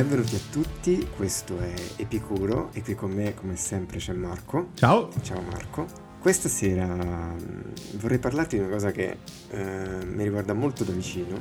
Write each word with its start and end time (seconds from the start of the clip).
Benvenuti 0.00 0.34
a 0.34 0.40
tutti, 0.50 1.06
questo 1.14 1.58
è 1.58 1.74
Epicuro 1.96 2.70
e 2.72 2.80
qui 2.80 2.94
con 2.94 3.10
me 3.10 3.34
come 3.34 3.54
sempre 3.56 3.98
c'è 3.98 4.14
Marco. 4.14 4.70
Ciao. 4.72 5.10
Ciao 5.20 5.42
Marco. 5.42 5.86
Questa 6.18 6.48
sera 6.48 6.86
mm, 6.86 7.98
vorrei 7.98 8.18
parlarti 8.18 8.56
di 8.56 8.62
una 8.62 8.72
cosa 8.72 8.92
che 8.92 9.18
eh, 9.50 10.04
mi 10.06 10.22
riguarda 10.22 10.54
molto 10.54 10.84
da 10.84 10.92
vicino 10.92 11.38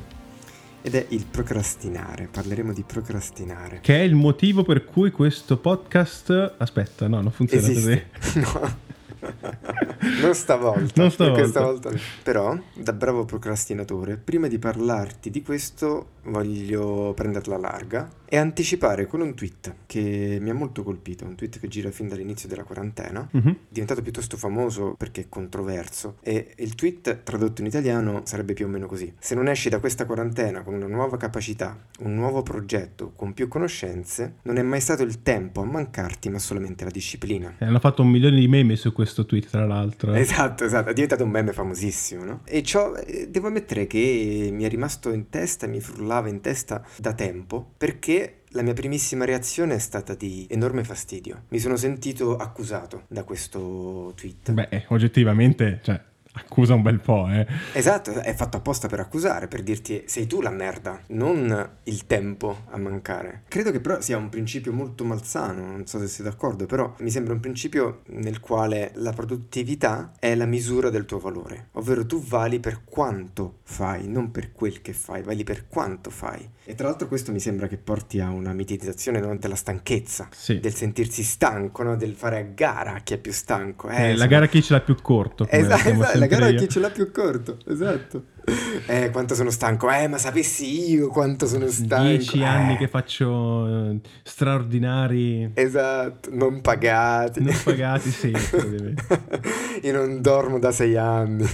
ed 0.81 0.93
è 0.93 1.05
il 1.07 1.25
procrastinare. 1.25 2.27
Parleremo 2.29 2.73
di 2.73 2.83
procrastinare. 2.83 3.79
Che 3.81 3.97
è 3.97 4.01
il 4.01 4.15
motivo 4.15 4.63
per 4.63 4.83
cui 4.83 5.09
questo 5.11 5.55
podcast... 5.55 6.55
Aspetta, 6.57 7.07
no, 7.07 7.21
non 7.21 7.31
funziona 7.31 7.65
Esiste. 7.65 8.07
così. 8.11 8.39
No. 8.43 8.87
non 10.21 10.33
stavolta. 10.33 11.01
Non 11.01 11.11
stavolta. 11.11 11.39
Questa 11.41 11.61
volta. 11.61 11.91
Però, 12.23 12.57
da 12.73 12.93
bravo 12.93 13.25
procrastinatore, 13.25 14.17
prima 14.17 14.47
di 14.47 14.59
parlarti 14.59 15.29
di 15.29 15.41
questo 15.41 16.17
voglio 16.23 17.13
prenderla 17.15 17.57
larga 17.57 18.09
e 18.25 18.37
anticipare 18.37 19.07
con 19.07 19.21
un 19.21 19.33
tweet 19.33 19.73
che 19.87 20.37
mi 20.39 20.49
ha 20.51 20.53
molto 20.53 20.83
colpito, 20.83 21.25
un 21.25 21.35
tweet 21.35 21.59
che 21.59 21.67
gira 21.67 21.89
fin 21.89 22.07
dall'inizio 22.07 22.47
della 22.47 22.63
quarantena, 22.63 23.27
Mhm. 23.31 23.55
diventato 23.69 24.01
piuttosto 24.03 24.37
famoso 24.37 24.93
perché 24.97 25.21
è 25.21 25.25
controverso 25.29 26.17
e 26.21 26.53
il 26.57 26.75
tweet 26.75 27.23
tradotto 27.23 27.61
in 27.61 27.67
italiano 27.67 28.21
sarebbe 28.25 28.53
più 28.53 28.65
o 28.65 28.69
meno 28.69 28.85
così. 28.85 29.11
Se 29.17 29.33
non 29.33 29.47
esci 29.47 29.69
da 29.69 29.79
questa 29.79 30.05
quarantena 30.05 30.61
con 30.61 30.75
una 30.75 30.85
nuova 30.87 31.17
capacità, 31.17 31.77
un 32.01 32.13
nuovo 32.13 32.43
progetto, 32.43 33.13
con 33.15 33.33
più 33.33 33.47
conoscenze, 33.47 34.35
non 34.43 34.57
è 34.57 34.61
mai 34.61 34.81
stato 34.81 35.01
il 35.03 35.23
tempo 35.23 35.61
a 35.61 35.65
mancarti 35.65 36.29
ma 36.29 36.37
solamente 36.37 36.83
la 36.83 36.91
disciplina. 36.91 37.55
Eh, 37.57 37.65
Hanno 37.65 37.79
fatto 37.79 38.03
un 38.03 38.09
milione 38.09 38.39
di 38.39 38.47
meme 38.47 38.75
su 38.75 38.93
questo 38.93 39.25
tweet, 39.25 39.47
tra 39.49 39.65
l'altro. 39.65 39.98
Eh. 40.07 40.19
Esatto, 40.19 40.63
esatto, 40.63 40.89
è 40.89 40.93
diventato 40.93 41.23
un 41.23 41.29
meme 41.29 41.53
famosissimo, 41.53 42.23
no? 42.23 42.41
E 42.45 42.63
ciò 42.63 42.95
eh, 42.95 43.27
devo 43.29 43.47
ammettere 43.47 43.87
che 43.87 44.49
mi 44.51 44.63
è 44.63 44.69
rimasto 44.69 45.11
in 45.11 45.29
testa, 45.29 45.67
mi 45.67 45.81
frullava 45.81 46.29
in 46.29 46.41
testa 46.41 46.83
da 46.97 47.13
tempo, 47.13 47.73
perché 47.77 48.41
la 48.53 48.61
mia 48.61 48.73
primissima 48.73 49.25
reazione 49.25 49.75
è 49.75 49.79
stata 49.79 50.15
di 50.15 50.47
enorme 50.49 50.83
fastidio. 50.83 51.43
Mi 51.49 51.59
sono 51.59 51.75
sentito 51.75 52.35
accusato 52.37 53.03
da 53.07 53.23
questo 53.23 54.13
tweet. 54.15 54.51
Beh, 54.51 54.85
oggettivamente, 54.87 55.79
cioè, 55.83 56.01
accusa 56.39 56.73
un 56.73 56.81
bel 56.81 56.99
po', 56.99 57.27
eh. 57.29 57.45
Esatto, 57.73 58.11
è 58.11 58.33
fatto 58.33 58.57
apposta 58.57 58.87
per 58.87 58.99
accusare, 58.99 59.47
per 59.47 59.61
dirti 59.63 60.03
sei 60.05 60.27
tu 60.27 60.41
la 60.41 60.49
merda, 60.49 60.99
non 61.07 61.69
il 61.83 62.05
tempo 62.05 62.63
a 62.69 62.77
mancare. 62.77 63.43
Credo 63.47 63.71
che 63.71 63.79
però 63.79 63.99
sia 64.01 64.17
un 64.17 64.29
principio 64.29 64.71
molto 64.73 65.03
malsano, 65.05 65.65
non 65.65 65.85
so 65.85 65.99
se 65.99 66.07
sei 66.07 66.25
d'accordo, 66.25 66.65
però 66.65 66.93
mi 66.99 67.09
sembra 67.11 67.33
un 67.33 67.39
principio 67.39 68.01
nel 68.07 68.39
quale 68.39 68.91
la 68.95 69.11
produttività 69.11 70.11
è 70.19 70.35
la 70.35 70.45
misura 70.45 70.89
del 70.89 71.05
tuo 71.05 71.19
valore, 71.19 71.67
ovvero 71.73 72.05
tu 72.05 72.21
vali 72.23 72.59
per 72.59 72.81
quanto 72.85 73.59
fai, 73.63 74.07
non 74.07 74.31
per 74.31 74.51
quel 74.51 74.81
che 74.81 74.93
fai, 74.93 75.21
vali 75.23 75.43
per 75.43 75.67
quanto 75.67 76.09
fai. 76.09 76.47
E 76.65 76.75
tra 76.75 76.87
l'altro 76.87 77.07
questo 77.07 77.31
mi 77.31 77.39
sembra 77.39 77.67
che 77.67 77.77
porti 77.77 78.19
a 78.19 78.29
una 78.29 78.53
mitizzazione 78.53 79.19
davanti 79.19 79.47
alla 79.47 79.55
stanchezza, 79.55 80.27
Sì. 80.31 80.59
del 80.59 80.73
sentirsi 80.75 81.23
stanco, 81.23 81.81
no? 81.83 81.95
del 81.95 82.13
fare 82.13 82.37
a 82.37 82.41
gara 82.43 82.99
chi 83.03 83.13
è 83.13 83.17
più 83.17 83.31
stanco. 83.31 83.89
Eh, 83.89 84.11
la 84.11 84.15
sono- 84.17 84.29
gara 84.29 84.47
chi 84.47 84.61
ce 84.61 84.73
l'ha 84.73 84.81
più 84.81 84.95
corto. 85.01 85.47
Esatto, 85.49 85.89
esatto, 85.89 86.17
la 86.19 86.25
gara 86.29 86.45
a 86.47 86.51
chi 86.51 86.67
ce 86.69 86.79
l'ha 86.79 86.89
più 86.89 87.11
corto, 87.11 87.57
esatto. 87.67 88.23
Eh, 88.87 89.11
quanto 89.11 89.35
sono 89.35 89.51
stanco, 89.51 89.91
eh, 89.91 90.07
ma 90.07 90.17
sapessi 90.17 90.89
io 90.89 91.09
quanto 91.09 91.45
sono 91.45 91.67
stanco. 91.67 92.07
Dieci 92.07 92.39
eh. 92.39 92.45
anni 92.45 92.77
che 92.77 92.87
faccio 92.87 93.67
eh, 93.67 93.99
straordinari, 94.23 95.51
Esatto, 95.53 96.29
non 96.33 96.59
pagati. 96.61 97.43
non 97.43 97.55
pagati 97.63 98.09
sempre. 98.09 98.57
ovviamente. 98.57 99.03
io 99.83 99.93
non 99.93 100.19
dormo 100.21 100.57
da 100.57 100.71
sei 100.71 100.97
anni. 100.97 101.47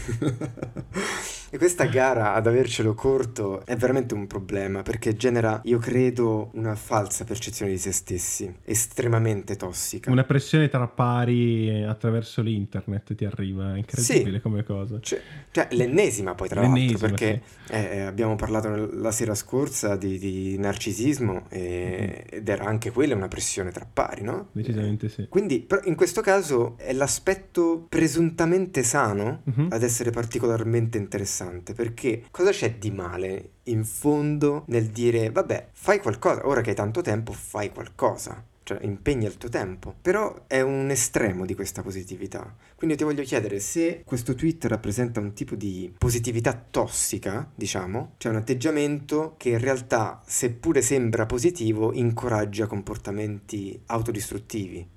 E 1.50 1.58
questa 1.58 1.86
gara 1.86 2.34
ad 2.34 2.48
avercelo 2.48 2.94
corto 2.96 3.66
è 3.66 3.76
veramente 3.76 4.14
un 4.14 4.28
problema 4.28 4.82
perché 4.82 5.16
genera, 5.16 5.62
io 5.66 5.78
credo, 5.78 6.50
una 6.54 6.76
falsa 6.76 7.24
percezione 7.24 7.72
di 7.72 7.78
se 7.78 7.92
stessi, 7.92 8.54
estremamente 8.64 9.56
tossica. 9.56 10.12
Una 10.12 10.24
pressione 10.24 10.68
tra 10.68 10.86
pari 10.88 11.70
eh, 11.70 11.84
attraverso 11.84 12.42
l'internet 12.42 13.16
ti 13.16 13.24
arriva, 13.26 13.74
è 13.76 13.78
incredibile 13.78 14.38
Sì. 14.38 14.42
come 14.42 14.64
cosa. 14.64 15.00
Cioè, 15.00 15.22
cioè, 15.52 15.68
l'ennesima 15.72 16.36
poi 16.36 16.50
tra 16.50 16.62
L'ennesima, 16.62 17.00
l'altro 17.00 17.08
perché 17.08 17.42
eh, 17.70 18.02
abbiamo 18.02 18.36
parlato 18.36 18.90
la 18.94 19.12
sera 19.12 19.36
scorsa 19.36 19.96
di, 19.96 20.18
di 20.18 20.58
narcisismo 20.58 21.46
e- 21.50 22.26
ed 22.30 22.50
era 22.50 22.66
anche 22.66 22.92
quella 22.92 23.16
una 23.16 23.28
pressione 23.30 23.72
tra 23.72 23.88
pari, 23.92 24.24
no? 24.24 24.50
Decisamente 24.52 25.08
sì. 25.10 25.28
Quindi 25.30 25.60
però 25.62 25.82
in 25.86 25.96
questo 25.96 26.22
caso 26.22 26.76
è 26.78 26.92
l'aspetto 26.92 27.86
presuntamente 27.88 28.84
sano 28.84 29.42
Mhm. 29.46 29.68
ad 29.70 29.84
essere 29.84 30.10
particolarmente 30.12 30.98
interessante 30.98 31.44
perché 31.74 32.26
cosa 32.32 32.52
c'è 32.52 32.76
di 32.76 32.92
male 32.92 33.50
in 33.64 33.84
fondo 33.84 34.64
nel 34.68 34.88
dire 34.88 35.30
vabbè 35.30 35.70
fai 35.72 36.00
qualcosa, 36.00 36.48
ora 36.48 36.62
che 36.62 36.72
hai 36.72 36.76
tanto 36.76 37.02
tempo 37.02 37.32
fai 37.32 37.72
qualcosa. 37.72 38.44
Cioè, 38.66 38.80
impegna 38.82 39.28
il 39.28 39.38
tuo 39.38 39.48
tempo. 39.48 39.94
Però 40.02 40.46
è 40.48 40.60
un 40.62 40.90
estremo 40.90 41.46
di 41.46 41.54
questa 41.54 41.84
positività. 41.84 42.52
Quindi 42.76 42.96
ti 42.96 43.04
voglio 43.04 43.22
chiedere 43.22 43.60
se 43.60 44.02
questo 44.04 44.34
tweet 44.34 44.66
rappresenta 44.66 45.20
un 45.20 45.34
tipo 45.34 45.54
di 45.54 45.94
positività 45.96 46.60
tossica, 46.72 47.48
diciamo, 47.54 48.14
cioè 48.18 48.32
un 48.32 48.40
atteggiamento 48.40 49.36
che 49.38 49.50
in 49.50 49.60
realtà, 49.60 50.20
seppure 50.26 50.82
sembra 50.82 51.28
positivo, 51.28 51.94
incoraggia 51.94 52.66
comportamenti 52.66 53.80
autodistruttivi, 53.86 54.88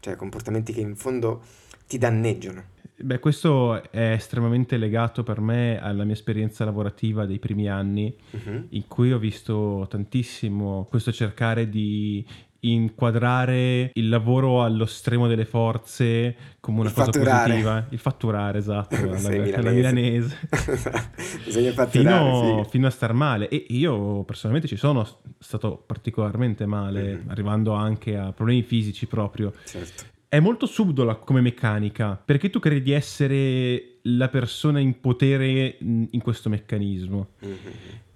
cioè 0.00 0.16
comportamenti 0.16 0.72
che 0.72 0.80
in 0.80 0.96
fondo 0.96 1.42
ti 1.90 1.98
danneggiano. 1.98 2.62
Beh, 3.02 3.18
questo 3.18 3.90
è 3.90 4.12
estremamente 4.12 4.76
legato 4.76 5.24
per 5.24 5.40
me 5.40 5.80
alla 5.80 6.04
mia 6.04 6.12
esperienza 6.12 6.64
lavorativa 6.64 7.26
dei 7.26 7.40
primi 7.40 7.68
anni, 7.68 8.14
Mhm. 8.30 8.66
in 8.70 8.86
cui 8.86 9.12
ho 9.12 9.18
visto 9.18 9.86
tantissimo 9.90 10.86
questo 10.88 11.10
cercare 11.10 11.68
di 11.68 12.24
inquadrare 12.62 13.90
il 13.94 14.08
lavoro 14.10 14.62
allo 14.62 14.84
stremo 14.84 15.26
delle 15.26 15.46
forze 15.46 16.36
come 16.60 16.80
una 16.80 16.88
Il 16.90 16.94
cosa 16.94 17.10
fatturare. 17.10 17.48
positiva, 17.48 17.86
il 17.88 17.98
fatturare, 17.98 18.58
esatto, 18.58 18.94
alla, 19.02 19.16
Sei 19.18 19.52
alla 19.54 19.70
milanese. 19.70 20.36
Bisogna 21.44 21.72
fatturare, 21.72 22.30
Fino, 22.40 22.64
fino 22.64 22.86
a 22.86 22.90
star 22.90 23.14
male 23.14 23.48
e 23.48 23.64
io 23.70 24.22
personalmente 24.24 24.68
ci 24.68 24.76
sono 24.76 25.06
stato 25.38 25.82
particolarmente 25.86 26.66
male, 26.66 27.14
Mhm. 27.14 27.30
arrivando 27.30 27.72
anche 27.72 28.16
a 28.16 28.30
problemi 28.32 28.62
fisici 28.62 29.06
proprio. 29.06 29.52
Certo. 29.64 30.04
È 30.32 30.38
molto 30.38 30.66
subdola 30.66 31.16
come 31.16 31.40
meccanica, 31.40 32.14
perché 32.14 32.50
tu 32.50 32.60
credi 32.60 32.82
di 32.82 32.92
essere 32.92 33.89
la 34.02 34.28
persona 34.28 34.78
in 34.80 35.00
potere 35.00 35.76
mh, 35.78 36.04
in 36.10 36.20
questo 36.22 36.48
meccanismo, 36.48 37.28
Mhm. 37.42 37.58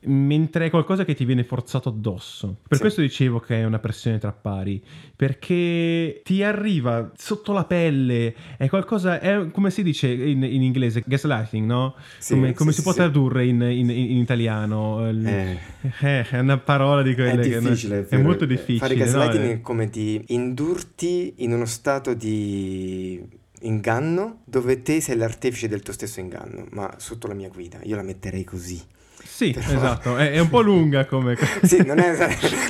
mentre 0.07 0.67
è 0.67 0.71
qualcosa 0.71 1.05
che 1.05 1.15
ti 1.15 1.25
viene 1.25 1.45
forzato 1.45 1.89
addosso. 1.89 2.59
Per 2.69 2.77
Sì. 2.77 2.81
questo 2.83 3.01
dicevo 3.01 3.41
che 3.41 3.61
è 3.61 3.65
una 3.65 3.79
pressione 3.79 4.19
tra 4.19 4.33
pari, 4.33 4.83
perché 5.17 6.21
ti 6.25 6.43
arriva 6.43 7.11
sotto 7.17 7.53
la 7.53 7.65
pelle, 7.65 8.35
è 8.59 8.69
qualcosa, 8.69 9.19
è 9.21 9.51
come 9.51 9.71
si 9.71 9.83
dice 9.83 10.09
in, 10.09 10.43
in 10.43 10.63
inglese, 10.63 11.03
gaslighting, 11.07 11.67
no? 11.67 11.95
Sì, 12.19 12.35
come 12.35 12.53
come 12.53 12.71
sì, 12.71 12.77
si 12.79 12.83
può 12.83 12.93
tradurre 12.93 13.47
in, 13.47 13.61
in- 13.63 13.91
in 13.91 14.17
italiano? 14.19 15.09
Eh. 15.09 15.59
eh, 16.01 16.29
è 16.29 16.39
una 16.39 16.59
parola 16.59 17.03
di 17.03 17.13
È 17.13 17.15
quelle 17.15 17.43
che 17.43 17.59
difficile, 17.59 18.01
è, 18.01 18.03
vero. 18.05 18.23
molto 18.23 18.45
difficile. 18.45 18.79
Fare 18.79 18.95
no? 18.95 19.05
gaslighting 19.05 19.45
Eh, 19.45 19.53
è 19.55 19.61
come 19.61 19.89
di 19.89 20.23
indurti 20.29 21.35
in 21.39 21.53
uno 21.53 21.65
stato 21.67 22.13
di 22.15 23.23
inganno 23.67 24.41
dove 24.45 24.83
te 24.83 25.01
sei 25.01 25.17
l'artefice 25.17 25.69
del 25.69 25.83
tuo 25.83 25.93
stesso 25.93 26.21
inganno, 26.21 26.67
ma 26.71 26.95
sotto 26.99 27.27
la 27.27 27.35
mia 27.35 27.49
guida. 27.49 27.79
Io 27.85 27.97
la 27.97 28.03
metterei 28.03 28.45
così. 28.45 28.81
Sì, 29.23 29.53
Però- 29.53 29.67
esatto, 29.75 30.17
è, 30.17 30.33
è 30.33 30.39
un 30.39 30.49
po' 30.49 30.61
lunga 30.61 31.07
come... 31.07 31.37
Sì, 31.65 31.83
non 31.85 31.99
è, 31.99 32.17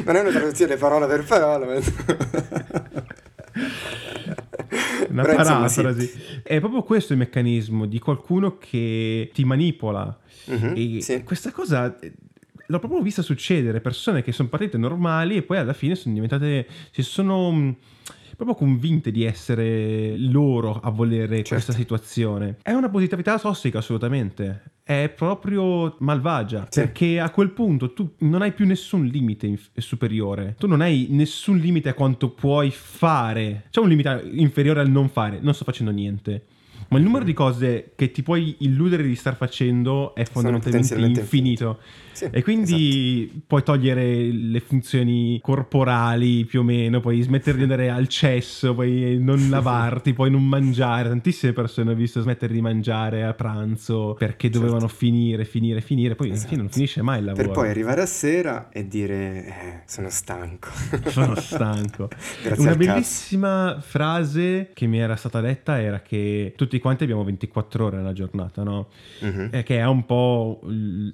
non 0.05 0.17
è 0.17 0.21
una 0.21 0.31
traduzione 0.31 0.77
parola 0.77 1.07
per 1.07 1.25
parola, 1.25 1.67
ma... 1.67 1.75
Una 5.09 5.23
Però, 5.23 5.39
insomma, 5.39 5.69
sì. 5.69 5.83
parafrasi. 5.83 6.13
È 6.43 6.59
proprio 6.61 6.83
questo 6.83 7.13
il 7.13 7.19
meccanismo 7.19 7.87
di 7.87 7.99
qualcuno 7.99 8.57
che 8.59 9.31
ti 9.33 9.45
manipola. 9.45 10.17
Mhm, 10.47 10.73
E 10.77 11.01
sì. 11.03 11.23
questa 11.23 11.53
cosa 11.53 11.97
eh, 12.01 12.13
l'ho 12.67 12.79
proprio 12.79 13.01
vista 13.01 13.23
succedere. 13.23 13.81
Persone 13.81 14.23
che 14.23 14.33
sono 14.33 14.49
partite 14.49 14.77
normali 14.77 15.37
e 15.37 15.43
poi 15.43 15.59
alla 15.59 15.73
fine 15.73 15.95
sono 15.95 16.15
diventate. 16.15 16.67
si 16.91 17.03
sono 17.03 17.51
mh, 17.53 17.77
proprio 18.35 18.57
convinte 18.57 19.11
di 19.11 19.25
essere 19.25 20.17
loro 20.19 20.81
a 20.81 20.91
volere 20.91 21.37
Certo. 21.37 21.51
questa 21.55 21.73
situazione. 21.73 22.57
È 22.63 22.73
una 22.73 22.89
positività 22.91 23.39
tossica, 23.39 23.79
assolutamente. 23.79 24.63
È 24.83 25.13
proprio 25.15 25.97
malvagia. 26.01 26.67
Sì. 26.69 26.81
Perché 26.81 27.21
a 27.21 27.31
quel 27.31 27.51
punto 27.51 27.93
tu 27.93 28.15
non 28.19 28.43
hai 28.43 28.53
più 28.53 28.67
nessun 28.67 29.07
limite 29.07 29.47
inf- 29.47 29.71
superiore. 29.79 30.55
Tu 30.59 30.67
non 30.67 30.81
hai 30.83 31.07
nessun 31.11 31.57
limite 31.57 31.89
a 31.89 31.95
quanto 31.95 32.31
puoi 32.31 32.71
fare. 32.71 33.65
C'è 33.71 33.81
un 33.81 33.89
limite 33.89 34.29
inferiore 34.33 34.81
al 34.81 34.91
non 34.91 35.09
fare. 35.09 35.39
Non 35.41 35.55
sto 35.55 35.65
facendo 35.65 35.91
niente. 35.91 36.47
Ma 36.89 36.99
il 36.99 37.05
numero 37.05 37.25
di 37.25 37.33
cose 37.33 37.93
che 37.97 38.11
ti 38.11 38.23
puoi 38.23 38.57
illudere 38.61 39.03
di 39.03 39.15
star 39.15 39.37
facendo 39.37 40.15
è 40.15 40.25
fondamentalmente 40.25 41.21
infinito. 41.21 41.79
Sì, 42.15 42.29
e 42.31 42.43
quindi 42.45 43.25
esatto. 43.25 43.41
puoi 43.49 43.63
togliere 43.65 44.31
le 44.31 44.61
funzioni 44.61 45.41
corporali 45.43 46.45
più 46.45 46.61
o 46.61 46.63
meno, 46.63 47.01
puoi 47.01 47.21
smettere 47.21 47.57
di 47.57 47.65
andare 47.65 47.91
al 47.91 48.07
cesso, 48.07 48.73
puoi 48.73 49.19
non 49.19 49.49
lavarti, 49.51 50.13
puoi 50.13 50.31
non 50.31 50.47
mangiare. 50.47 51.09
Tantissime 51.09 51.53
persone 51.53 51.91
ho 51.91 51.95
visto 51.95 52.21
smettere 52.21 52.53
di 52.53 52.61
mangiare 52.61 53.25
a 53.25 53.35
pranzo 53.35 54.15
perché 54.17 54.49
dovevano 54.49 54.83
certo. 54.83 54.95
finire, 54.95 55.45
finire, 55.45 55.81
finire. 55.81 56.15
Poi 56.15 56.29
esatto. 56.29 56.41
alla 56.41 56.49
fine 56.49 56.63
non 56.63 56.71
finisce 56.71 57.03
mai 57.03 57.19
il 57.19 57.25
lavoro. 57.25 57.45
Per 57.45 57.53
poi 57.53 57.69
arrivare 57.69 58.03
a 58.03 58.07
sera 58.07 58.69
e 58.71 58.87
dire 58.87 59.47
eh, 59.47 59.81
sono 59.87 60.09
stanco. 60.09 60.69
Sono 61.15 61.35
stanco. 61.35 62.09
Una 62.59 62.77
bellissima 62.77 63.73
cazzo. 63.75 63.87
frase 63.89 64.71
che 64.73 64.87
mi 64.87 64.99
era 64.99 65.17
stata 65.17 65.41
detta 65.41 65.81
era 65.81 66.01
che 66.01 66.55
tutti 66.57 66.74
quanti 66.79 67.05
abbiamo 67.05 67.25
24 67.25 67.87
ore 67.87 67.97
nella 67.97 68.13
giornata, 68.13 68.63
no? 68.63 68.89
Uh-huh. 69.21 69.51
Che 69.51 69.79
è 69.79 69.87
un 69.87 70.05
po' 70.07 70.61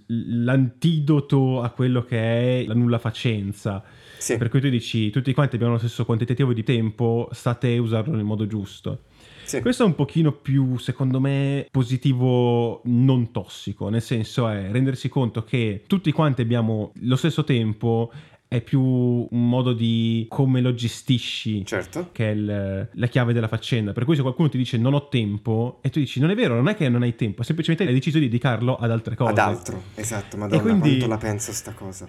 l'antico 0.06 0.78
antidoto 0.80 1.60
a 1.60 1.70
quello 1.70 2.04
che 2.04 2.18
è 2.62 2.64
la 2.66 2.74
nulla 2.74 2.98
facenza. 2.98 3.82
Sì. 4.18 4.36
Per 4.36 4.48
cui 4.48 4.60
tu 4.60 4.68
dici, 4.68 5.10
tutti 5.10 5.32
quanti 5.32 5.56
abbiamo 5.56 5.74
lo 5.74 5.78
stesso 5.78 6.04
quantitativo 6.04 6.52
di 6.52 6.62
tempo, 6.62 7.28
state 7.32 7.76
a 7.76 7.80
usarlo 7.80 8.14
nel 8.14 8.24
modo 8.24 8.46
giusto. 8.46 9.04
Sì. 9.44 9.60
Questo 9.60 9.82
è 9.82 9.86
un 9.86 9.94
pochino 9.94 10.32
più, 10.32 10.78
secondo 10.78 11.18
me, 11.20 11.66
positivo 11.70 12.82
non 12.84 13.32
tossico, 13.32 13.88
nel 13.88 14.02
senso 14.02 14.48
è 14.48 14.70
rendersi 14.70 15.08
conto 15.08 15.42
che 15.42 15.84
tutti 15.86 16.12
quanti 16.12 16.42
abbiamo 16.42 16.92
lo 17.00 17.16
stesso 17.16 17.42
tempo 17.42 18.12
è 18.52 18.60
più 18.60 18.80
un 18.82 19.48
modo 19.48 19.72
di 19.72 20.26
come 20.28 20.60
lo 20.60 20.74
gestisci 20.74 21.64
certo. 21.64 22.08
che 22.10 22.30
è 22.30 22.32
il, 22.32 22.88
la 22.90 23.06
chiave 23.06 23.32
della 23.32 23.46
faccenda. 23.46 23.92
Per 23.92 24.04
cui 24.04 24.16
se 24.16 24.22
qualcuno 24.22 24.48
ti 24.48 24.58
dice 24.58 24.76
non 24.76 24.92
ho 24.92 25.06
tempo 25.06 25.78
e 25.82 25.88
tu 25.88 26.00
dici 26.00 26.18
non 26.18 26.30
è 26.30 26.34
vero, 26.34 26.56
non 26.56 26.66
è 26.66 26.74
che 26.74 26.88
non 26.88 27.02
hai 27.02 27.14
tempo, 27.14 27.44
semplicemente 27.44 27.86
hai 27.86 27.94
deciso 27.94 28.18
di 28.18 28.24
dedicarlo 28.24 28.74
ad 28.74 28.90
altre 28.90 29.14
cose. 29.14 29.30
Ad 29.30 29.38
altro, 29.38 29.80
esatto, 29.94 30.36
madonna 30.36 30.62
quindi... 30.62 30.88
quanto 30.88 31.06
la 31.06 31.16
penso 31.16 31.52
sta 31.52 31.70
cosa. 31.74 32.08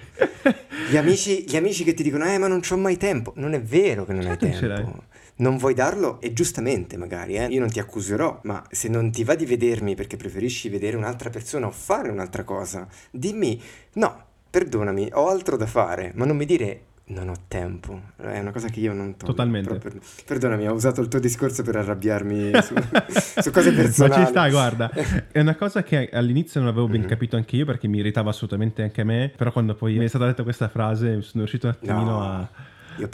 gli, 0.90 0.98
amici, 0.98 1.46
gli 1.48 1.56
amici 1.56 1.84
che 1.84 1.94
ti 1.94 2.02
dicono 2.02 2.26
eh 2.26 2.40
ma 2.40 2.48
non 2.48 2.62
c'ho 2.62 2.76
mai 2.76 2.98
tempo, 2.98 3.34
non 3.36 3.54
è 3.54 3.62
vero 3.62 4.04
che 4.06 4.14
non 4.14 4.24
certo 4.24 4.46
hai 4.46 4.52
tempo. 4.52 5.04
Non 5.36 5.58
vuoi 5.58 5.76
darlo 5.76 6.20
e 6.22 6.34
giustamente 6.34 6.98
magari, 6.98 7.36
eh? 7.36 7.46
io 7.46 7.60
non 7.60 7.70
ti 7.70 7.80
accuserò, 7.80 8.40
ma 8.46 8.66
se 8.72 8.90
non 8.90 9.12
ti 9.12 9.24
va 9.24 9.36
di 9.36 9.46
vedermi 9.46 9.94
perché 9.94 10.18
preferisci 10.18 10.70
vedere 10.70 10.98
un'altra 10.98 11.30
persona 11.30 11.68
o 11.68 11.72
fare 11.72 12.10
un'altra 12.10 12.44
cosa, 12.44 12.88
dimmi 13.12 13.62
no, 13.94 14.30
perdonami, 14.52 15.10
ho 15.14 15.30
altro 15.30 15.58
da 15.58 15.66
fare, 15.66 16.12
ma 16.14 16.26
non 16.26 16.36
mi 16.36 16.46
dire 16.46 16.82
non 17.06 17.30
ho 17.30 17.36
tempo, 17.48 18.02
è 18.18 18.40
una 18.40 18.52
cosa 18.52 18.70
che 18.70 18.80
io 18.80 18.94
non 18.94 19.18
tolgo. 19.18 19.34
Totalmente. 19.34 19.76
Per... 19.76 20.00
Perdonami, 20.26 20.68
ho 20.68 20.74
usato 20.74 21.02
il 21.02 21.08
tuo 21.08 21.20
discorso 21.20 21.64
per 21.64 21.76
arrabbiarmi 21.78 22.52
su, 22.62 22.74
su 23.42 23.52
cose 23.52 23.74
personali. 23.74 24.20
Ma 24.20 24.26
ci 24.26 24.32
sta, 24.32 24.50
guarda, 24.50 24.92
è 25.32 25.40
una 25.40 25.56
cosa 25.56 25.84
che 25.84 26.10
all'inizio 26.12 26.60
non 26.60 26.70
avevo 26.70 26.88
ben 26.88 27.00
mm-hmm. 27.00 27.10
capito 27.10 27.36
anche 27.36 27.56
io 27.56 27.66
perché 27.66 27.88
mi 27.88 27.98
irritava 27.98 28.30
assolutamente 28.30 28.82
anche 28.82 29.02
a 29.02 29.04
me, 29.04 29.32
però 29.36 29.52
quando 29.52 29.76
poi 29.76 29.98
mi 29.98 30.06
è 30.06 30.08
stata 30.08 30.26
detta 30.26 30.44
questa 30.44 30.70
frase 30.70 31.22
sono 31.22 31.44
riuscito 31.44 31.68
un 31.68 31.74
attimino 31.74 32.12
no, 32.12 32.22
a, 32.22 32.50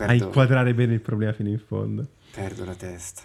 a 0.05 0.13
inquadrare 0.13 0.73
bene 0.73 0.93
il 0.93 1.01
problema 1.01 1.33
fino 1.33 1.49
in 1.49 1.59
fondo. 1.59 2.05
Perdo 2.33 2.65
la 2.65 2.75
testa. 2.75 3.21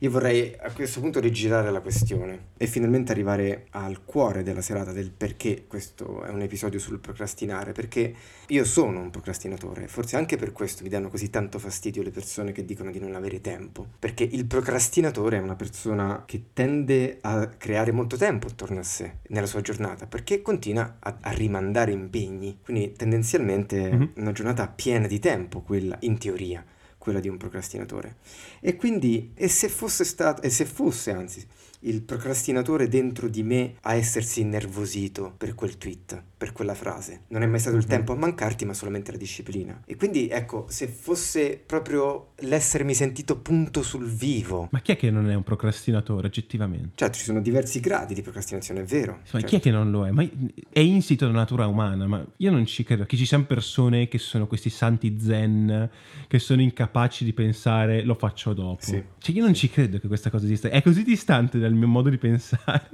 Io 0.00 0.12
vorrei 0.12 0.54
a 0.56 0.70
questo 0.70 1.00
punto 1.00 1.18
rigirare 1.18 1.72
la 1.72 1.80
questione 1.80 2.50
e 2.56 2.68
finalmente 2.68 3.10
arrivare 3.10 3.66
al 3.70 4.04
cuore 4.04 4.44
della 4.44 4.60
serata 4.60 4.92
del 4.92 5.10
perché 5.10 5.64
questo 5.66 6.22
è 6.22 6.28
un 6.30 6.40
episodio 6.40 6.78
sul 6.78 7.00
procrastinare, 7.00 7.72
perché 7.72 8.14
io 8.46 8.64
sono 8.64 9.00
un 9.00 9.10
procrastinatore, 9.10 9.88
forse 9.88 10.16
anche 10.16 10.36
per 10.36 10.52
questo 10.52 10.84
mi 10.84 10.88
danno 10.88 11.08
così 11.08 11.30
tanto 11.30 11.58
fastidio 11.58 12.04
le 12.04 12.12
persone 12.12 12.52
che 12.52 12.64
dicono 12.64 12.92
di 12.92 13.00
non 13.00 13.16
avere 13.16 13.40
tempo, 13.40 13.84
perché 13.98 14.22
il 14.22 14.46
procrastinatore 14.46 15.38
è 15.38 15.40
una 15.40 15.56
persona 15.56 16.22
che 16.24 16.50
tende 16.52 17.18
a 17.22 17.48
creare 17.48 17.90
molto 17.90 18.16
tempo 18.16 18.46
attorno 18.46 18.78
a 18.78 18.84
sé 18.84 19.14
nella 19.30 19.46
sua 19.46 19.62
giornata, 19.62 20.06
perché 20.06 20.42
continua 20.42 20.98
a, 21.00 21.18
a 21.22 21.32
rimandare 21.32 21.90
impegni, 21.90 22.58
quindi 22.62 22.92
tendenzialmente 22.92 23.90
mm-hmm. 23.90 24.06
una 24.14 24.30
giornata 24.30 24.68
piena 24.68 25.08
di 25.08 25.18
tempo, 25.18 25.62
quella 25.62 25.96
in 26.02 26.18
teoria 26.18 26.64
quella 26.98 27.20
di 27.20 27.28
un 27.28 27.36
procrastinatore. 27.36 28.16
E 28.60 28.76
quindi, 28.76 29.32
e 29.34 29.48
se 29.48 29.68
fosse 29.68 30.04
stato, 30.04 30.42
e 30.42 30.50
se 30.50 30.64
fosse 30.64 31.12
anzi, 31.12 31.46
il 31.80 32.02
procrastinatore 32.02 32.88
dentro 32.88 33.28
di 33.28 33.42
me 33.42 33.74
a 33.82 33.94
essersi 33.94 34.40
innervosito 34.40 35.34
per 35.36 35.54
quel 35.54 35.78
tweet, 35.78 36.22
per 36.36 36.52
quella 36.52 36.74
frase. 36.74 37.22
Non 37.28 37.42
è 37.42 37.46
mai 37.46 37.58
stato 37.58 37.76
il 37.76 37.82
mm-hmm. 37.82 37.90
tempo 37.90 38.12
a 38.12 38.16
mancarti, 38.16 38.64
ma 38.64 38.74
solamente 38.74 39.12
la 39.12 39.18
disciplina. 39.18 39.82
E 39.86 39.96
quindi, 39.96 40.28
ecco, 40.28 40.66
se 40.68 40.88
fosse 40.88 41.62
proprio 41.64 42.32
l'essermi 42.40 42.94
sentito 42.94 43.38
punto 43.38 43.82
sul 43.82 44.08
vivo. 44.08 44.68
Ma 44.70 44.80
chi 44.80 44.92
è 44.92 44.96
che 44.96 45.10
non 45.10 45.30
è 45.30 45.34
un 45.34 45.42
procrastinatore, 45.42 46.26
oggettivamente? 46.26 46.90
Certo, 46.94 47.18
ci 47.18 47.24
sono 47.24 47.40
diversi 47.40 47.80
gradi 47.80 48.14
di 48.14 48.22
procrastinazione, 48.22 48.80
è 48.80 48.84
vero. 48.84 49.12
Ma 49.12 49.24
certo. 49.24 49.46
chi 49.46 49.56
è 49.56 49.60
che 49.60 49.70
non 49.70 49.90
lo 49.90 50.06
è? 50.06 50.10
Ma 50.10 50.26
è 50.70 50.80
insito 50.80 51.26
nella 51.26 51.38
natura 51.38 51.66
umana, 51.66 52.06
ma 52.06 52.24
io 52.36 52.50
non 52.50 52.66
ci 52.66 52.84
credo 52.84 53.04
che 53.04 53.16
ci 53.16 53.26
siano 53.26 53.44
persone 53.44 54.08
che 54.08 54.18
sono 54.18 54.46
questi 54.46 54.70
santi 54.70 55.18
zen, 55.20 55.90
che 56.26 56.38
sono 56.38 56.60
incapaci 56.62 57.24
di 57.24 57.32
pensare 57.32 58.02
lo 58.02 58.14
faccio 58.14 58.52
dopo. 58.52 58.82
Sì. 58.82 59.02
Cioè, 59.18 59.34
io 59.34 59.44
non 59.44 59.54
ci 59.54 59.68
credo 59.70 59.98
che 59.98 60.06
questa 60.06 60.30
cosa 60.30 60.44
esista. 60.44 60.68
È 60.68 60.82
così 60.82 61.02
distante 61.02 61.58
dal 61.68 61.78
mio 61.78 61.88
modo 61.88 62.08
di 62.08 62.18
pensare. 62.18 62.88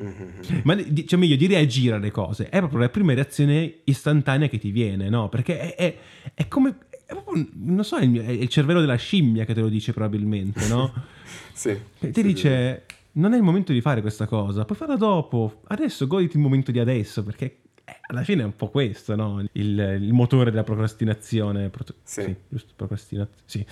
Mm-hmm. 0.00 0.60
Ma 0.62 0.76
cioè, 1.06 1.18
meglio 1.18 1.36
di 1.36 1.46
reagire 1.46 1.96
alle 1.96 2.10
cose, 2.10 2.48
è 2.48 2.58
proprio 2.58 2.80
la 2.80 2.88
prima 2.88 3.14
reazione 3.14 3.78
istantanea 3.84 4.48
che 4.48 4.58
ti 4.58 4.70
viene, 4.70 5.08
no? 5.08 5.28
Perché 5.28 5.74
è, 5.74 5.74
è, 5.74 5.96
è 6.34 6.48
come. 6.48 6.76
È 7.04 7.14
proprio, 7.14 7.46
non 7.54 7.84
so, 7.84 7.96
è 7.96 8.04
il, 8.04 8.20
è 8.20 8.30
il, 8.30 8.48
cervello 8.48 8.80
della 8.80 8.96
scimmia 8.96 9.46
che 9.46 9.54
te 9.54 9.60
lo 9.60 9.68
dice 9.68 9.92
probabilmente, 9.92 10.68
no? 10.68 10.92
sì. 11.52 11.70
E 11.70 12.10
ti 12.10 12.20
sì, 12.20 12.22
dice: 12.22 12.84
sì. 12.86 12.96
Non 13.12 13.32
è 13.32 13.36
il 13.36 13.42
momento 13.42 13.72
di 13.72 13.80
fare 13.80 14.00
questa 14.00 14.26
cosa, 14.26 14.64
puoi 14.64 14.78
farla 14.78 14.96
dopo. 14.96 15.62
Adesso 15.68 16.06
goditi 16.06 16.36
il 16.36 16.42
momento 16.42 16.70
di 16.70 16.78
adesso, 16.78 17.24
perché 17.24 17.60
eh, 17.84 17.96
alla 18.08 18.22
fine 18.22 18.42
è 18.42 18.44
un 18.44 18.54
po' 18.54 18.68
questo, 18.68 19.16
no? 19.16 19.42
Il, 19.52 19.98
il 20.00 20.12
motore 20.12 20.50
della 20.50 20.64
procrastinazione. 20.64 21.70
Pro- 21.70 21.84
sì. 22.04 22.22
sì, 22.22 22.36
giusto, 22.48 22.72
procrastinazione. 22.76 23.36
Sì. 23.46 23.66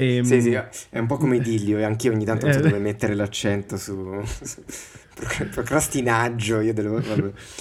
E, 0.00 0.18
ehm, 0.18 0.22
sì, 0.22 0.40
sì, 0.40 0.52
è 0.90 0.98
un 1.00 1.06
po' 1.06 1.16
come 1.16 1.36
idillio 1.36 1.78
e 1.78 1.82
anch'io 1.82 2.12
ogni 2.12 2.24
tanto 2.24 2.46
eh. 2.46 2.56
dove 2.56 2.78
mettere 2.78 3.16
l'accento 3.16 3.76
su, 3.76 4.22
su 4.42 4.62
procrastinaggio. 5.50 6.60
Io 6.60 6.72
devo... 6.72 7.02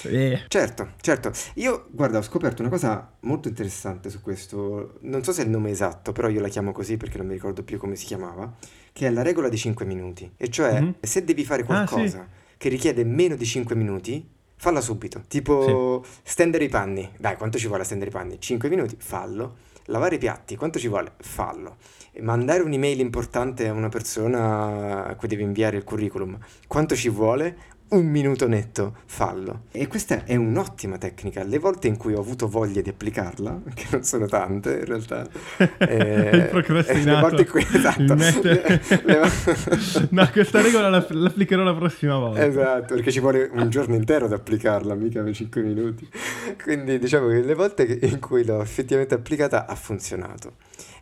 Eh. 0.03 0.43
Certo, 0.47 0.91
certo. 1.01 1.31
Io, 1.55 1.87
guarda, 1.89 2.19
ho 2.19 2.21
scoperto 2.21 2.61
una 2.61 2.69
cosa 2.69 3.11
molto 3.21 3.47
interessante 3.47 4.11
su 4.11 4.21
questo. 4.21 4.99
Non 5.01 5.23
so 5.23 5.31
se 5.31 5.41
è 5.41 5.45
il 5.45 5.49
nome 5.49 5.71
esatto, 5.71 6.11
però 6.11 6.29
io 6.29 6.39
la 6.39 6.47
chiamo 6.47 6.71
così 6.71 6.95
perché 6.95 7.17
non 7.17 7.25
mi 7.25 7.33
ricordo 7.33 7.63
più 7.63 7.79
come 7.79 7.95
si 7.95 8.05
chiamava. 8.05 8.53
Che 8.93 9.07
è 9.07 9.09
la 9.09 9.23
regola 9.23 9.49
di 9.49 9.57
5 9.57 9.83
minuti. 9.85 10.31
E 10.37 10.49
cioè, 10.49 10.79
mm-hmm. 10.79 10.91
se 10.99 11.23
devi 11.23 11.43
fare 11.43 11.63
qualcosa 11.63 12.19
ah, 12.19 12.27
sì. 12.29 12.55
che 12.57 12.69
richiede 12.69 13.03
meno 13.03 13.35
di 13.35 13.45
5 13.45 13.75
minuti, 13.75 14.29
falla 14.57 14.81
subito. 14.81 15.23
Tipo 15.27 16.03
sì. 16.03 16.11
stendere 16.23 16.65
i 16.65 16.69
panni. 16.69 17.09
Dai, 17.17 17.35
quanto 17.35 17.57
ci 17.57 17.65
vuole 17.65 17.81
a 17.81 17.85
stendere 17.85 18.11
i 18.11 18.13
panni? 18.13 18.39
5 18.39 18.69
minuti, 18.69 18.95
fallo. 18.99 19.65
Lavare 19.89 20.15
i 20.15 20.19
piatti, 20.19 20.55
quanto 20.55 20.79
ci 20.79 20.87
vuole? 20.87 21.13
Fallo 21.17 21.77
mandare 22.21 22.63
un'email 22.63 22.99
importante 22.99 23.67
a 23.67 23.73
una 23.73 23.89
persona 23.89 25.05
a 25.05 25.15
cui 25.15 25.27
devi 25.27 25.43
inviare 25.43 25.77
il 25.77 25.83
curriculum, 25.83 26.37
quanto 26.67 26.95
ci 26.95 27.09
vuole? 27.09 27.75
Un 27.89 28.05
minuto 28.05 28.47
netto, 28.47 28.97
fallo. 29.05 29.63
E 29.71 29.87
questa 29.87 30.25
è 30.25 30.35
un'ottima 30.35 30.97
tecnica. 30.97 31.43
Le 31.43 31.57
volte 31.57 31.87
in 31.87 31.95
cui 31.95 32.13
ho 32.13 32.19
avuto 32.19 32.47
voglia 32.47 32.81
di 32.81 32.89
applicarla, 32.89 33.61
che 33.73 33.85
non 33.91 34.03
sono 34.03 34.25
tante 34.25 34.79
in 34.79 34.85
realtà, 34.85 35.25
eh, 35.77 36.47
procrastinato. 36.49 37.09
Le 37.09 37.21
volte 37.21 37.41
in 37.43 37.47
cui 37.47 37.65
esatto. 37.71 38.15
Mette... 38.15 38.81
le... 39.03 39.19
no, 40.09 40.29
questa 40.31 40.61
regola 40.61 40.89
la, 40.89 41.05
l'applicherò 41.09 41.63
la 41.63 41.75
prossima 41.75 42.17
volta. 42.17 42.45
Esatto, 42.45 42.95
perché 42.95 43.11
ci 43.11 43.19
vuole 43.19 43.49
un 43.53 43.69
giorno 43.69 43.95
intero 43.95 44.25
ad 44.25 44.33
applicarla, 44.33 44.93
mica 44.93 45.31
5 45.31 45.61
minuti. 45.61 46.07
Quindi 46.61 46.99
diciamo 46.99 47.27
che 47.27 47.41
le 47.41 47.53
volte 47.53 47.99
in 48.01 48.19
cui 48.19 48.43
l'ho 48.43 48.61
effettivamente 48.61 49.13
applicata 49.13 49.65
ha 49.65 49.75
funzionato 49.75 50.53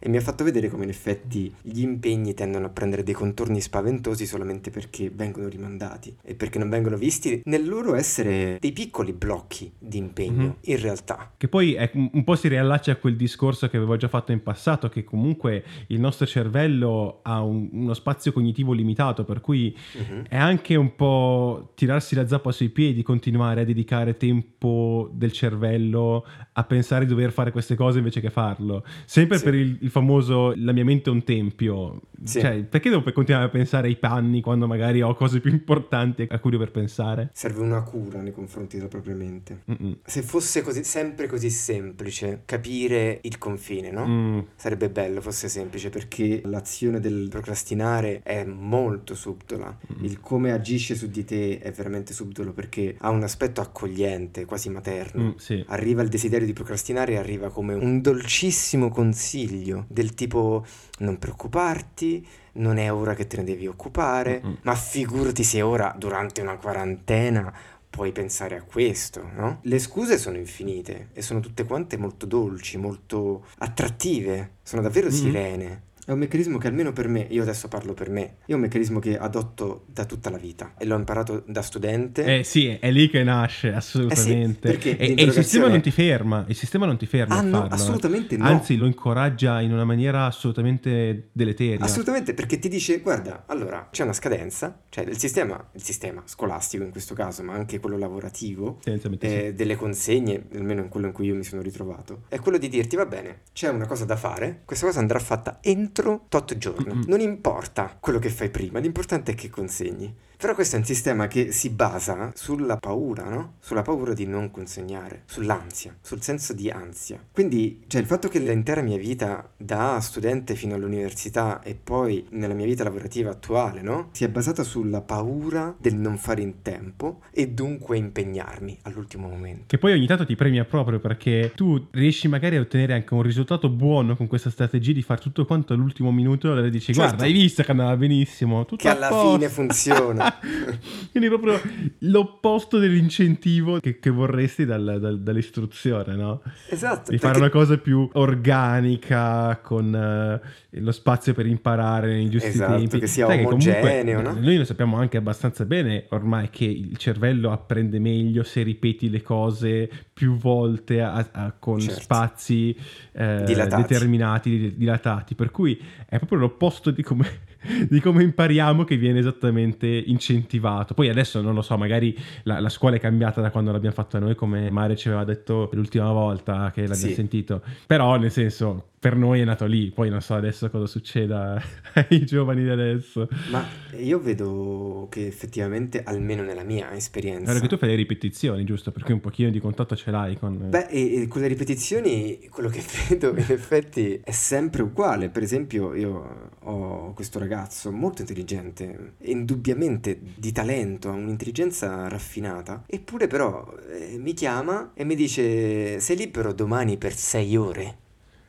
e 0.06 0.08
mi 0.08 0.18
ha 0.18 0.22
fatto 0.22 0.44
vedere 0.44 0.70
come 0.70 0.84
in 0.84 0.92
effetti 0.92 1.52
gli 1.64 1.82
impegni 1.82 2.36
tendono 2.36 2.68
a 2.68 2.70
prendere 2.70 3.02
dei 3.02 3.16
contorni 3.16 3.60
spaventosi 3.60 4.28
solamente 4.28 4.70
perché 4.70 5.10
vengono 5.12 5.48
rimandati 5.48 6.16
e 6.22 6.36
perché 6.36 6.60
non 6.60 6.70
vengono 6.70 6.96
visti 6.96 7.42
nel 7.46 7.68
loro 7.68 7.96
essere 7.96 8.58
dei 8.60 8.72
piccoli 8.72 9.14
blocchi 9.14 9.72
di 9.80 9.98
impegno 9.98 10.44
mm-hmm. 10.44 10.52
in 10.62 10.80
realtà. 10.80 11.32
Che 11.36 11.48
poi 11.48 11.74
è, 11.74 11.90
un 11.96 12.24
po' 12.24 12.36
si 12.36 12.48
riallaccia 12.50 12.92
a 12.92 12.96
quel 12.98 13.16
discorso 13.16 13.68
che 13.68 13.78
avevo 13.78 13.98
già 13.98 14.08
fatto 14.08 14.32
in 14.32 14.44
passato 14.44 14.90
che 14.90 15.04
comunque 15.04 15.64
il 15.88 16.00
nostro 16.00 16.28
cervello 16.28 17.22
ha 17.24 17.42
un, 17.42 17.70
uno 17.72 17.96
spazio 17.96 18.32
cognitivo 18.32 18.74
limitato 18.74 19.24
per 19.24 19.42
cui 19.42 19.76
mm-hmm. 19.98 20.26
è 20.30 20.38
anche 20.38 20.76
un 20.76 20.96
po' 20.96 21.72
tirarsi 21.74 22.14
la 22.14 22.28
zappa 22.28 22.52
sui 22.52 22.70
piedi, 22.70 23.02
continuare 23.02 23.62
a 23.62 23.66
dedicare 23.66 24.18
tempo 24.18 25.10
del 25.12 25.32
cervello 25.32 26.24
a 26.54 26.64
pensare 26.64 27.06
di 27.06 27.10
dover 27.10 27.32
fare 27.32 27.52
queste 27.52 27.74
cose 27.74 27.98
invece 27.98 28.22
che 28.22 28.30
farlo. 28.30 28.86
Sempre 29.06 29.40
sì. 29.40 29.44
per 29.44 29.56
il, 29.56 29.78
il, 29.82 29.94
famoso 29.96 30.54
la 30.58 30.74
mia 30.74 30.84
mente 30.84 31.10
è 31.10 31.14
un 31.14 31.24
tempio, 31.24 32.02
Sì. 32.24 32.40
Cioè, 32.40 32.64
perché 32.64 32.90
devo 32.90 33.04
continuare 33.14 33.46
a 33.46 33.50
pensare 33.50 33.88
ai 33.88 33.98
panni 33.98 34.42
quando 34.42 34.68
magari 34.68 35.02
ho 35.02 35.14
cose 35.14 35.40
più 35.40 35.52
importanti 35.52 36.28
a 36.30 36.40
cui 36.40 36.52
dover 36.52 36.72
pensare? 36.72 37.30
Serve 37.34 37.62
una 37.62 37.82
cura 37.84 38.20
nei 38.20 38.34
confronti 38.34 38.78
della 38.78 38.90
propria 38.90 39.16
mente. 39.16 39.62
Mm-mm. 39.70 39.98
Se 40.04 40.22
fosse 40.22 40.62
così, 40.62 40.84
sempre 40.84 41.28
così 41.28 41.50
semplice 41.50 42.42
capire 42.46 43.20
il 43.22 43.38
confine, 43.38 43.92
no? 43.92 44.08
Mm. 44.08 44.40
Sarebbe 44.56 44.90
bello 44.90 45.22
fosse 45.22 45.48
semplice 45.48 45.90
perché 45.90 46.42
l'azione 46.44 47.00
del 47.00 47.28
procrastinare 47.30 48.22
è 48.24 48.44
molto 48.44 49.14
subdola. 49.16 49.78
Mm. 49.94 50.04
Il 50.04 50.20
come 50.20 50.52
agisce 50.52 50.96
su 50.96 51.08
di 51.08 51.24
te 51.24 51.60
è 51.60 51.72
veramente 51.72 52.14
subdolo 52.14 52.54
perché 52.54 52.96
ha 53.00 53.10
un 53.10 53.24
aspetto 53.24 53.62
accogliente, 53.62 54.46
quasi 54.46 54.70
materno. 54.70 55.24
Mm, 55.24 55.32
sì. 55.38 55.64
Arriva 55.68 56.02
il 56.02 56.10
desiderio 56.10 56.46
di 56.46 56.54
procrastinare 56.54 57.14
e 57.14 57.18
arriva 57.18 57.50
come 57.50 57.74
un 57.76 58.02
dolcissimo 58.02 58.90
consiglio 58.90 59.85
del 59.88 60.14
tipo 60.14 60.66
non 61.00 61.18
preoccuparti, 61.18 62.26
non 62.54 62.78
è 62.78 62.92
ora 62.92 63.14
che 63.14 63.28
te 63.28 63.38
ne 63.38 63.44
devi 63.44 63.68
occupare, 63.68 64.42
mm-hmm. 64.44 64.56
ma 64.64 64.76
figurati 64.76 65.44
se 65.44 65.62
ora 65.62 65.94
durante 65.98 66.42
una 66.42 66.58
quarantena 66.58 67.54
puoi 67.90 68.12
pensare 68.12 68.58
a 68.58 68.62
questo, 68.62 69.30
no? 69.36 69.60
Le 69.62 69.80
scuse 69.80 70.18
sono 70.18 70.38
infinite 70.38 71.10
e 71.14 71.22
sono 71.22 71.40
tutte 71.40 71.64
quante 71.64 71.98
molto 71.98 72.26
dolci, 72.26 72.78
molto 72.78 73.46
attrattive, 73.60 74.56
sono 74.64 74.82
davvero 74.82 75.08
mm-hmm. 75.08 75.16
sirene. 75.16 75.82
È 76.06 76.12
un 76.12 76.20
meccanismo 76.20 76.60
che 76.60 76.68
almeno 76.68 76.94
per 76.94 77.08
me, 77.08 77.26
io 77.32 77.42
adesso 77.42 77.68
parlo 77.68 77.96
per 77.96 78.12
me, 78.12 78.36
è 78.46 78.54
un 78.54 78.60
meccanismo 78.60 79.00
che 79.00 79.18
adotto 79.18 79.86
da 79.88 80.06
tutta 80.06 80.30
la 80.30 80.38
vita 80.38 80.76
e 80.78 80.86
l'ho 80.86 80.96
imparato 80.96 81.44
da 81.48 81.64
studente. 81.64 82.38
Eh 82.38 82.44
sì, 82.44 82.68
è 82.68 82.92
lì 82.92 83.10
che 83.10 83.24
nasce, 83.24 83.74
assolutamente. 83.74 84.76
Eh 84.76 84.80
sì, 84.80 84.96
e, 84.96 85.16
e, 85.18 85.24
il 85.24 85.32
sistema 85.32 85.68
non 85.68 85.82
ti 85.82 85.90
ferma, 85.90 86.46
il 86.48 86.56
sistema 86.56 86.86
non 86.86 86.98
ti 86.98 87.08
ferma. 87.08 87.38
Ah 87.38 87.42
no, 87.42 87.62
farlo, 87.62 87.72
eh. 87.72 87.74
assolutamente 87.74 88.38
no. 88.38 88.46
Anzi, 88.46 88.78
lo 88.78 88.86
incoraggia 88.86 89.62
in 89.62 89.74
una 89.74 89.84
maniera 89.84 90.26
assolutamente 90.26 91.30
deleteria. 91.32 91.84
Assolutamente, 91.84 92.36
perché 92.36 92.60
ti 92.60 92.70
dice, 92.70 93.00
guarda, 93.00 93.46
allora, 93.48 93.88
c'è 93.90 94.04
una 94.04 94.14
scadenza, 94.14 94.84
cioè 94.90 95.06
il 95.06 95.18
sistema, 95.18 95.70
il 95.74 95.82
sistema 95.82 96.22
scolastico 96.26 96.84
in 96.84 96.92
questo 96.92 97.16
caso, 97.16 97.42
ma 97.42 97.54
anche 97.54 97.80
quello 97.80 97.98
lavorativo, 97.98 98.80
eh, 98.84 99.00
sì. 99.00 99.56
delle 99.56 99.76
consegne, 99.76 100.46
almeno 100.54 100.82
in 100.82 100.90
quello 100.90 101.08
in 101.08 101.14
cui 101.14 101.26
io 101.26 101.36
mi 101.36 101.44
sono 101.44 101.64
ritrovato, 101.64 102.26
è 102.30 102.38
quello 102.38 102.60
di 102.60 102.70
dirti, 102.70 102.96
va 102.96 103.08
bene, 103.08 103.40
c'è 103.54 103.70
una 103.70 103.88
cosa 103.88 104.06
da 104.06 104.16
fare, 104.16 104.62
questa 104.66 104.86
cosa 104.86 105.00
andrà 105.00 105.18
fatta 105.18 105.58
entro 105.62 105.95
entro 105.96 106.26
tot 106.28 106.58
giorni. 106.58 107.06
Non 107.08 107.22
importa 107.22 107.96
quello 108.00 108.20
che 108.20 108.30
fai 108.30 108.50
prima, 108.50 108.80
l'importante 108.80 109.32
è 109.32 109.36
che 109.36 109.50
consegni. 109.50 110.14
Però 110.38 110.54
questo 110.54 110.76
è 110.76 110.80
un 110.80 110.86
sistema 110.86 111.28
che 111.28 111.52
si 111.52 111.70
basa 111.70 112.32
sulla 112.36 112.78
paura, 112.78 113.30
no? 113.30 113.54
Sulla 113.60 113.82
paura 113.82 114.14
di 114.14 114.26
non 114.26 114.52
consegnare, 114.52 115.24
sull'ansia, 115.26 115.96
sul 116.02 116.22
senso 116.22 116.54
di 116.54 116.70
ansia. 116.70 117.20
Quindi, 117.32 117.84
cioè, 117.88 118.02
il 118.02 118.08
fatto 118.08 118.28
che 118.28 118.40
l'intera 118.40 118.82
mia 118.82 118.98
vita, 118.98 119.50
da 119.58 120.00
studente 120.02 120.56
fino 120.56 120.76
all'università 120.76 121.62
e 121.62 121.76
poi 121.76 122.26
nella 122.32 122.54
mia 122.54 122.66
vita 122.66 122.84
lavorativa 122.84 123.32
attuale, 123.32 123.82
no? 123.82 124.10
Si 124.12 124.24
è 124.24 124.30
basata 124.30 124.64
sulla 124.64 125.02
paura 125.02 125.76
del 125.78 125.96
non 125.96 126.18
fare 126.18 126.42
in 126.42 126.62
tempo 126.62 127.22
e 127.32 127.50
dunque 127.50 127.98
impegnarmi 127.98 128.80
all'ultimo 128.84 129.28
momento. 129.28 129.64
Che 129.68 129.78
poi 129.78 129.94
ogni 129.94 130.06
tanto 130.06 130.26
ti 130.26 130.36
premia 130.36 130.66
proprio 130.66 131.00
perché 131.00 131.52
tu 131.56 131.88
riesci 131.92 132.28
magari 132.28 132.56
a 132.58 132.62
ottenere 132.62 132.94
anche 132.94 133.14
un 133.14 133.22
risultato 133.22 133.70
buono 133.70 134.16
con 134.16 134.28
questa 134.28 134.50
strategia 134.50 134.92
di 134.94 135.02
fare 135.02 135.22
tutto 135.22 135.46
quanto 135.46 135.74
all'ultimo 135.74 136.12
minuto 136.12 136.56
e 136.58 136.70
dici, 136.70 136.94
certo. 136.94 137.02
guarda, 137.02 137.24
hai 137.26 137.34
visto 137.34 137.64
che 137.64 137.72
andava 137.72 137.96
benissimo, 137.98 138.66
tutto 138.66 138.84
Che 138.84 138.90
alla 138.90 139.08
posto. 139.08 139.34
fine 139.34 139.50
funziona. 139.50 140.24
Quindi 141.12 141.30
proprio 141.30 141.60
l'opposto 142.00 142.78
dell'incentivo 142.78 143.80
che, 143.80 144.00
che 144.00 144.10
vorresti 144.10 144.66
dal, 144.66 144.98
dal, 145.00 145.22
dall'istruzione, 145.22 146.16
no? 146.16 146.42
Esatto. 146.70 147.12
Di 147.12 147.18
fare 147.18 147.38
una 147.38 147.50
cosa 147.50 147.78
più 147.78 148.10
organica, 148.14 149.60
con 149.62 149.94
uh, 149.94 150.80
lo 150.82 150.92
spazio 150.92 151.34
per 151.34 151.46
imparare 151.46 152.14
nei 152.14 152.30
giusti 152.30 152.50
esatto, 152.50 152.78
tempi. 152.78 153.00
che 153.00 153.08
sia 153.08 153.28
Sai 153.28 153.46
omogeneo, 153.46 154.22
che 154.22 154.24
no? 154.24 154.34
Noi 154.40 154.58
lo 154.58 154.66
sappiamo 154.66 154.98
anche 154.98 155.18
abbastanza 155.18 155.66
bene 155.66 156.06
ormai 156.10 156.50
che 156.50 156.66
il 156.66 156.98
cervello 156.98 157.52
apprende 157.52 158.00
meglio 158.00 158.44
se 158.44 158.64
ripeti 158.64 159.10
le 159.10 159.22
cose 159.22 159.90
più 160.14 160.38
volte 160.38 161.02
a, 161.02 161.28
a, 161.32 161.54
con 161.58 161.80
certo. 161.80 162.02
spazi 162.02 162.76
eh, 163.14 163.44
determinati, 163.46 164.76
dilatati. 164.76 165.36
Per 165.36 165.52
cui 165.52 165.82
è 166.08 166.18
proprio 166.18 166.40
l'opposto 166.40 166.92
di 166.92 167.04
come 167.04 167.45
di 167.90 168.00
come 168.00 168.24
impariamo 168.24 168.84
che 168.84 168.98
viene 168.98 169.20
esattamente 169.20 169.88
incentivato. 169.88 170.94
Poi 170.94 171.10
adesso 171.10 171.42
non 171.42 171.54
lo 171.54 171.62
so, 171.62 171.78
magari 171.78 172.18
la, 172.44 172.60
la, 172.60 172.70
scuola 172.70 172.96
è 172.96 173.00
cambiata 173.00 173.42
da 173.42 173.52
quando 173.52 173.72
l'abbiamo 173.72 173.96
fatta 173.96 174.20
noi, 174.20 174.36
come 174.36 174.70
Mare 174.72 174.96
ci 174.96 175.08
aveva 175.08 175.24
detto 175.24 175.70
l'ultima 175.74 176.12
volta 176.12 176.72
che 176.74 176.82
l'abbiamo 176.82 177.08
sì. 177.08 177.14
sentito. 177.14 177.62
Però, 177.86 178.18
nel 178.18 178.32
senso, 178.32 178.90
per 179.06 179.16
noi 179.16 179.42
è 179.42 179.44
nato 179.44 179.68
lì, 179.68 179.92
poi 179.92 180.10
non 180.10 180.20
so 180.20 180.34
adesso 180.34 180.68
cosa 180.72 180.88
succeda 180.88 181.62
ai 181.94 182.26
giovani 182.26 182.64
di 182.64 182.70
adesso. 182.70 183.28
Ma 183.52 183.64
io 184.00 184.20
vedo 184.20 185.06
che 185.12 185.28
effettivamente, 185.28 186.02
almeno 186.02 186.42
nella 186.42 186.64
mia 186.64 186.92
esperienza... 186.92 187.52
Allora 187.52 187.60
che 187.60 187.68
tu 187.68 187.78
fai 187.78 187.90
le 187.90 187.96
ripetizioni, 187.98 188.64
giusto? 188.64 188.92
Perché 188.92 189.14
un 189.14 189.20
pochino 189.20 189.52
di 189.52 189.60
contatto 189.60 189.96
ce 189.96 190.10
l'hai 190.10 190.40
con... 190.40 190.72
Beh, 190.72 190.88
e, 190.88 191.22
e 191.22 191.28
con 191.28 191.42
le 191.42 191.48
ripetizioni 191.48 192.48
quello 192.50 192.68
che 192.68 192.82
vedo 193.08 193.30
in 193.38 193.46
effetti 193.48 194.22
è 194.24 194.32
sempre 194.32 194.82
uguale. 194.82 195.30
Per 195.30 195.44
esempio 195.44 195.94
io 195.94 196.50
ho 196.60 197.14
questo 197.14 197.38
ragazzo 197.38 197.92
molto 197.92 198.22
intelligente, 198.22 199.18
indubbiamente 199.26 200.20
di 200.36 200.52
talento, 200.52 201.10
ha 201.10 201.14
un'intelligenza 201.14 202.08
raffinata, 202.08 202.86
eppure 202.88 203.28
però 203.28 203.72
eh, 203.88 204.18
mi 204.18 204.34
chiama 204.34 204.94
e 204.96 205.04
mi 205.04 205.14
dice 205.14 206.00
sei 206.00 206.18
libero 206.18 206.54
domani 206.54 206.98
per 206.98 207.14
sei 207.14 207.56
ore? 207.56 207.98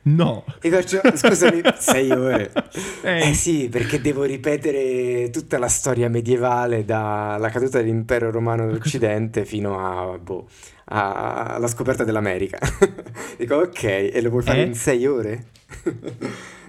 No. 0.07 0.45
E 0.61 0.69
faccio, 0.69 1.01
scusami, 1.13 1.61
sei 1.77 2.11
ore. 2.11 2.51
Eh. 3.01 3.29
eh 3.29 3.33
sì, 3.33 3.67
perché 3.69 3.99
devo 3.99 4.23
ripetere 4.23 5.29
tutta 5.31 5.57
la 5.57 5.67
storia 5.67 6.09
medievale 6.09 6.85
dalla 6.85 7.49
caduta 7.49 7.79
dell'impero 7.79 8.31
romano 8.31 8.71
d'Occidente 8.71 9.43
fino 9.43 9.79
a, 9.79 10.17
boh, 10.17 10.47
a, 10.85 11.55
alla 11.55 11.67
scoperta 11.67 12.05
dell'America. 12.05 12.57
Dico, 13.37 13.55
ok, 13.55 13.83
e 13.83 14.21
lo 14.21 14.29
vuoi 14.29 14.43
fare 14.43 14.61
eh? 14.61 14.65
in 14.65 14.75
sei 14.75 15.05
ore? 15.05 15.45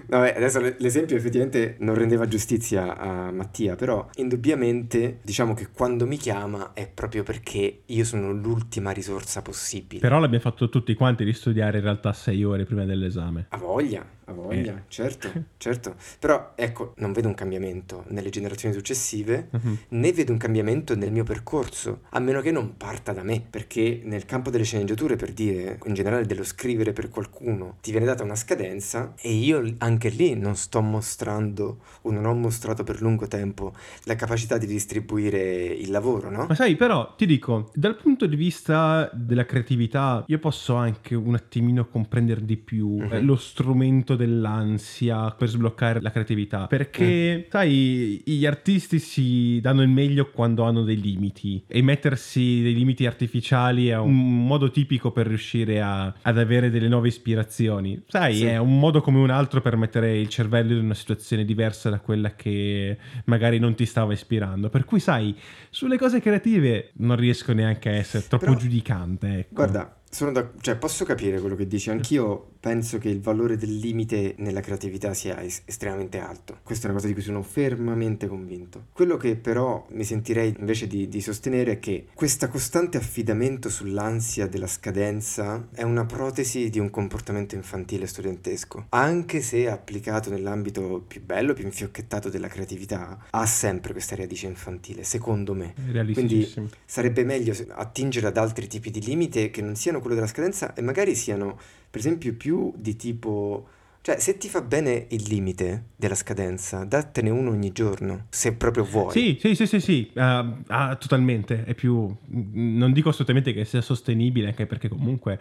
Vabbè, 0.09 0.33
adesso 0.35 0.59
l'esempio 0.77 1.15
effettivamente 1.15 1.75
non 1.79 1.93
rendeva 1.93 2.27
giustizia 2.27 2.97
a 2.97 3.31
Mattia, 3.31 3.75
però 3.75 4.09
indubbiamente 4.15 5.19
diciamo 5.21 5.53
che 5.53 5.67
quando 5.71 6.07
mi 6.07 6.17
chiama 6.17 6.73
è 6.73 6.89
proprio 6.91 7.21
perché 7.21 7.81
io 7.85 8.03
sono 8.03 8.31
l'ultima 8.31 8.89
risorsa 8.89 9.43
possibile. 9.43 10.01
Però 10.01 10.17
l'abbiamo 10.19 10.43
fatto 10.43 10.67
tutti 10.69 10.95
quanti 10.95 11.23
di 11.23 11.33
studiare 11.33 11.77
in 11.77 11.83
realtà 11.83 12.11
sei 12.13 12.43
ore 12.43 12.65
prima 12.65 12.85
dell'esame. 12.85 13.45
A 13.49 13.57
voglia, 13.57 14.03
a 14.29 14.33
voglia, 14.33 14.75
eh. 14.75 14.81
certo, 14.87 15.31
certo. 15.57 15.95
Però 16.19 16.53
ecco, 16.55 16.93
non 16.97 17.11
vedo 17.11 17.27
un 17.27 17.33
cambiamento 17.33 18.05
nelle 18.09 18.29
generazioni 18.29 18.73
successive, 18.73 19.49
uh-huh. 19.51 19.77
né 19.89 20.11
vedo 20.11 20.31
un 20.31 20.37
cambiamento 20.37 20.95
nel 20.95 21.11
mio 21.11 21.23
percorso, 21.23 22.01
a 22.09 22.19
meno 22.19 22.41
che 22.41 22.51
non 22.51 22.77
parta 22.77 23.11
da 23.11 23.23
me, 23.23 23.43
perché 23.47 24.01
nel 24.03 24.25
campo 24.25 24.49
delle 24.49 24.63
sceneggiature, 24.63 25.15
per 25.15 25.33
dire, 25.33 25.79
in 25.85 25.93
generale 25.93 26.25
dello 26.25 26.43
scrivere 26.43 26.93
per 26.93 27.09
qualcuno, 27.09 27.77
ti 27.81 27.91
viene 27.91 28.05
data 28.05 28.23
una 28.23 28.35
scadenza 28.35 29.13
e 29.19 29.31
io 29.31 29.75
anche 29.79 30.09
lì 30.09 30.35
non 30.35 30.55
sto 30.55 30.81
mostrando 30.81 31.79
o 32.01 32.11
non 32.11 32.25
ho 32.25 32.33
mostrato 32.33 32.83
per 32.83 33.01
lungo 33.01 33.27
tempo 33.27 33.73
la 34.03 34.15
capacità 34.15 34.57
di 34.57 34.65
distribuire 34.65 35.65
il 35.65 35.91
lavoro, 35.91 36.29
no? 36.29 36.45
Ma 36.47 36.55
sai, 36.55 36.75
però 36.75 37.15
ti 37.15 37.25
dico, 37.25 37.71
dal 37.73 37.95
punto 37.95 38.25
di 38.25 38.35
vista 38.35 39.09
della 39.13 39.45
creatività, 39.45 40.23
io 40.27 40.39
posso 40.39 40.75
anche 40.75 41.15
un 41.15 41.35
attimino 41.35 41.87
comprendere 41.87 42.43
di 42.45 42.57
più 42.57 42.87
uh-huh. 42.87 43.23
lo 43.23 43.35
strumento 43.35 44.15
dell'ansia 44.25 45.31
per 45.31 45.49
sbloccare 45.49 46.01
la 46.01 46.11
creatività, 46.11 46.67
perché 46.67 47.45
uh 47.45 47.47
sai, 47.49 48.21
gli 48.25 48.45
artisti 48.45 48.99
si 48.99 49.59
danno 49.61 49.81
il 49.81 49.89
meglio 49.89 50.29
quando 50.29 50.63
hanno 50.63 50.83
dei 50.83 50.99
limiti 50.99 51.63
e 51.67 51.81
mettersi 51.81 52.61
dei 52.61 52.73
limiti 52.73 53.05
artificiali 53.05 53.87
è 53.87 53.97
un 53.97 54.45
modo 54.45 54.69
tipico 54.71 55.11
per 55.11 55.27
riuscire 55.27 55.81
a, 55.81 56.13
ad 56.21 56.37
avere 56.37 56.69
delle 56.69 56.87
nuove 56.87 57.07
ispirazioni. 57.07 58.01
Sai, 58.07 58.35
sì. 58.35 58.45
è 58.45 58.57
un 58.57 58.79
modo 58.79 59.01
come 59.01 59.17
un 59.19 59.29
altro 59.29 59.61
per 59.61 59.75
mettere 59.75 59.89
mettere 59.89 60.17
il 60.17 60.29
cervello 60.29 60.73
in 60.73 60.83
una 60.83 60.93
situazione 60.93 61.43
diversa 61.43 61.89
da 61.89 61.99
quella 61.99 62.35
che 62.35 62.97
magari 63.25 63.59
non 63.59 63.75
ti 63.75 63.85
stava 63.85 64.13
ispirando. 64.13 64.69
Per 64.69 64.85
cui, 64.85 64.99
sai, 64.99 65.35
sulle 65.69 65.97
cose 65.97 66.21
creative 66.21 66.91
non 66.97 67.15
riesco 67.15 67.53
neanche 67.53 67.89
a 67.89 67.93
essere 67.93 68.27
troppo 68.27 68.45
Però, 68.45 68.57
giudicante. 68.57 69.39
Ecco. 69.39 69.55
Guarda, 69.55 69.97
da, 70.31 70.51
cioè, 70.61 70.75
posso 70.75 71.05
capire 71.05 71.39
quello 71.39 71.55
che 71.55 71.67
dici, 71.67 71.89
anch'io 71.89 72.53
penso 72.59 72.97
che 72.97 73.09
il 73.09 73.21
valore 73.21 73.57
del 73.57 73.75
limite 73.77 74.35
nella 74.37 74.59
creatività 74.59 75.13
sia 75.13 75.41
es- 75.41 75.61
estremamente 75.65 76.19
alto. 76.19 76.59
Questa 76.63 76.87
è 76.87 76.89
una 76.89 76.97
cosa 76.97 77.07
di 77.07 77.13
cui 77.13 77.23
sono 77.23 77.41
fermamente 77.41 78.27
convinto. 78.27 78.87
Quello 78.91 79.17
che 79.17 79.35
però 79.35 79.85
mi 79.91 80.03
sentirei 80.03 80.55
invece 80.59 80.87
di, 80.87 81.07
di 81.07 81.21
sostenere 81.21 81.73
è 81.73 81.79
che 81.79 82.07
questo 82.13 82.47
costante 82.49 82.97
affidamento 82.97 83.69
sull'ansia 83.69 84.47
della 84.47 84.67
scadenza 84.67 85.67
è 85.73 85.83
una 85.83 86.05
protesi 86.05 86.69
di 86.69 86.79
un 86.79 86.89
comportamento 86.89 87.55
infantile 87.55 88.07
studentesco, 88.07 88.87
anche 88.89 89.41
se 89.41 89.69
applicato 89.69 90.29
nell'ambito 90.29 91.03
più 91.07 91.23
bello, 91.23 91.53
più 91.53 91.63
infiocchettato 91.63 92.29
della 92.29 92.47
creatività, 92.47 93.25
ha 93.29 93.45
sempre 93.45 93.93
questa 93.93 94.15
radice 94.15 94.47
infantile, 94.47 95.03
secondo 95.03 95.53
me. 95.53 95.73
Quindi 96.13 96.51
sarebbe 96.85 97.23
meglio 97.23 97.53
attingere 97.69 98.27
ad 98.27 98.37
altri 98.37 98.67
tipi 98.67 98.91
di 98.91 99.01
limite 99.01 99.49
che 99.49 99.61
non 99.61 99.75
siano 99.75 99.99
quello 99.99 100.15
della 100.15 100.27
scadenza 100.27 100.73
e 100.73 100.81
magari 100.81 101.15
siano 101.15 101.57
per 101.89 101.99
esempio 101.99 102.33
più 102.33 102.73
di 102.75 102.95
tipo 102.95 103.67
Cioè, 104.01 104.17
se 104.17 104.37
ti 104.37 104.47
fa 104.47 104.61
bene 104.61 105.07
il 105.09 105.23
limite 105.27 105.89
della 105.95 106.15
scadenza, 106.15 106.85
dattene 106.85 107.29
uno 107.29 107.49
ogni 107.51 107.71
giorno, 107.73 108.27
se 108.29 108.53
proprio 108.53 108.85
vuoi. 108.85 109.11
Sì, 109.11 109.37
sì, 109.39 109.55
sì, 109.55 109.67
sì, 109.67 109.79
sì. 109.81 110.11
Uh, 110.15 110.21
uh, 110.21 110.97
totalmente. 110.97 111.65
È 111.65 111.73
più... 111.73 112.15
Non 112.27 112.93
dico 112.93 113.09
assolutamente 113.09 113.51
che 113.51 113.65
sia 113.65 113.81
sostenibile, 113.81 114.47
anche 114.47 114.65
perché 114.65 114.87
comunque 114.87 115.37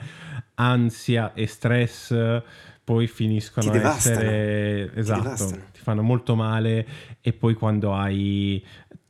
ansia 0.55 1.35
e 1.35 1.47
stress 1.47 2.43
poi 2.83 3.07
finiscono 3.07 3.71
a 3.71 3.95
essere... 3.95 4.93
Esatto, 4.93 5.47
ti, 5.47 5.63
ti 5.75 5.81
fanno 5.81 6.03
molto 6.03 6.35
male 6.35 6.87
e 7.21 7.33
poi 7.33 7.55
quando 7.55 7.95
hai 7.95 8.63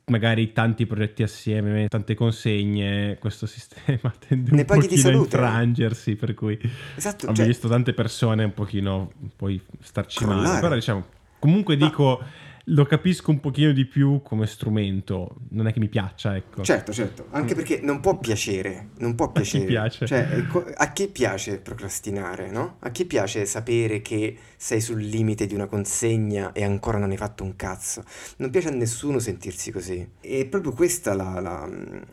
magari 0.08 0.52
tanti 0.52 0.86
progetti 0.86 1.22
assieme, 1.22 1.88
tante 1.88 2.14
consegne, 2.14 3.16
questo 3.18 3.46
sistema 3.46 4.12
tende 4.26 4.50
ne 4.50 4.60
un 4.60 4.66
pochino 4.66 5.08
a 5.08 5.12
infrangersi, 5.12 6.16
per 6.16 6.34
cui 6.34 6.58
esatto, 6.96 7.28
ho 7.28 7.34
cioè... 7.34 7.46
visto 7.46 7.68
tante 7.68 7.92
persone 7.92 8.44
un 8.44 8.54
pochino 8.54 9.12
poi 9.36 9.60
starci 9.80 10.24
male, 10.24 10.60
però 10.60 10.74
diciamo, 10.74 11.04
comunque 11.38 11.76
dico... 11.76 12.18
Ma 12.20 12.46
lo 12.70 12.84
capisco 12.84 13.30
un 13.30 13.40
pochino 13.40 13.72
di 13.72 13.86
più 13.86 14.20
come 14.22 14.46
strumento, 14.46 15.36
non 15.50 15.66
è 15.66 15.72
che 15.72 15.80
mi 15.80 15.88
piaccia, 15.88 16.36
ecco. 16.36 16.62
Certo, 16.62 16.92
certo, 16.92 17.26
anche 17.30 17.54
perché 17.54 17.80
non 17.82 18.00
può 18.00 18.18
piacere, 18.18 18.90
non 18.98 19.14
può 19.14 19.30
piacere. 19.30 19.46
A 19.58 19.66
chi 19.66 19.66
piace? 19.66 20.06
Cioè, 20.06 20.44
a 20.76 20.92
chi 20.92 21.08
piace 21.08 21.58
procrastinare, 21.58 22.50
no? 22.50 22.76
A 22.80 22.90
chi 22.90 23.04
piace 23.04 23.46
sapere 23.46 24.02
che 24.02 24.36
sei 24.56 24.80
sul 24.80 25.00
limite 25.00 25.46
di 25.46 25.54
una 25.54 25.66
consegna 25.66 26.52
e 26.52 26.64
ancora 26.64 26.98
non 26.98 27.10
hai 27.10 27.16
fatto 27.16 27.44
un 27.44 27.56
cazzo? 27.56 28.02
Non 28.36 28.50
piace 28.50 28.68
a 28.68 28.72
nessuno 28.72 29.18
sentirsi 29.18 29.70
così. 29.70 30.06
E 30.20 30.46
proprio 30.46 30.72
questa 30.72 31.14
la, 31.14 31.40
la, 31.40 31.68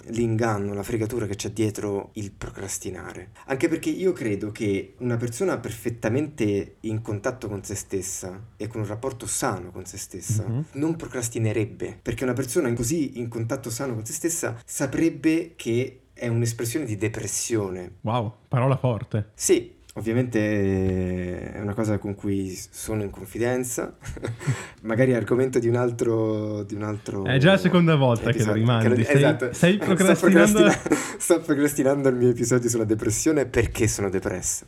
l'inganno, 0.07 0.73
la 0.73 0.83
fregatura 0.83 1.25
che 1.25 1.35
c'è 1.35 1.51
dietro 1.51 2.11
il 2.13 2.31
procrastinare. 2.31 3.31
Anche 3.45 3.67
perché 3.67 3.89
io 3.89 4.13
credo 4.13 4.51
che 4.51 4.95
una 4.99 5.17
persona 5.17 5.57
perfettamente 5.57 6.77
in 6.81 7.01
contatto 7.01 7.47
con 7.47 7.63
se 7.63 7.75
stessa 7.75 8.47
e 8.57 8.67
con 8.67 8.81
un 8.81 8.87
rapporto 8.87 9.25
sano 9.25 9.71
con 9.71 9.85
se 9.85 9.97
stessa 9.97 10.44
mm-hmm. 10.47 10.61
non 10.73 10.95
procrastinerebbe, 10.95 11.97
perché 12.01 12.23
una 12.23 12.33
persona 12.33 12.71
così 12.73 13.19
in 13.19 13.27
contatto 13.27 13.69
sano 13.69 13.93
con 13.93 14.05
se 14.05 14.13
stessa 14.13 14.59
saprebbe 14.65 15.53
che 15.55 16.01
è 16.13 16.27
un'espressione 16.27 16.85
di 16.85 16.95
depressione. 16.95 17.95
Wow, 18.01 18.33
parola 18.47 18.77
forte. 18.77 19.31
Sì, 19.33 19.75
Ovviamente 19.97 21.53
è 21.53 21.61
una 21.61 21.73
cosa 21.73 21.97
con 21.97 22.15
cui 22.15 22.53
sono 22.69 23.01
in 23.01 23.11
confidenza, 23.11 23.95
magari 24.83 25.13
argomento 25.13 25.57
di 25.57 25.69
un 25.69 25.75
altro... 25.75 26.63
Di 26.63 26.75
un 26.75 26.83
altro 26.83 27.23
è 27.23 27.37
già 27.37 27.51
la 27.51 27.57
seconda 27.57 27.95
volta 27.95 28.29
episodio, 28.29 28.51
che 28.51 28.59
lo 28.59 28.65
rimandi, 28.65 29.03
stai, 29.03 29.15
esatto. 29.15 29.53
stai 29.53 29.77
procrastinando... 29.77 30.49
Sto, 30.49 30.59
procrastinando... 30.59 30.95
sto 31.17 31.39
procrastinando 31.39 32.09
il 32.09 32.15
mio 32.15 32.29
episodio 32.29 32.69
sulla 32.69 32.83
depressione 32.83 33.45
perché 33.45 33.87
sono 33.87 34.09
depresso. 34.09 34.65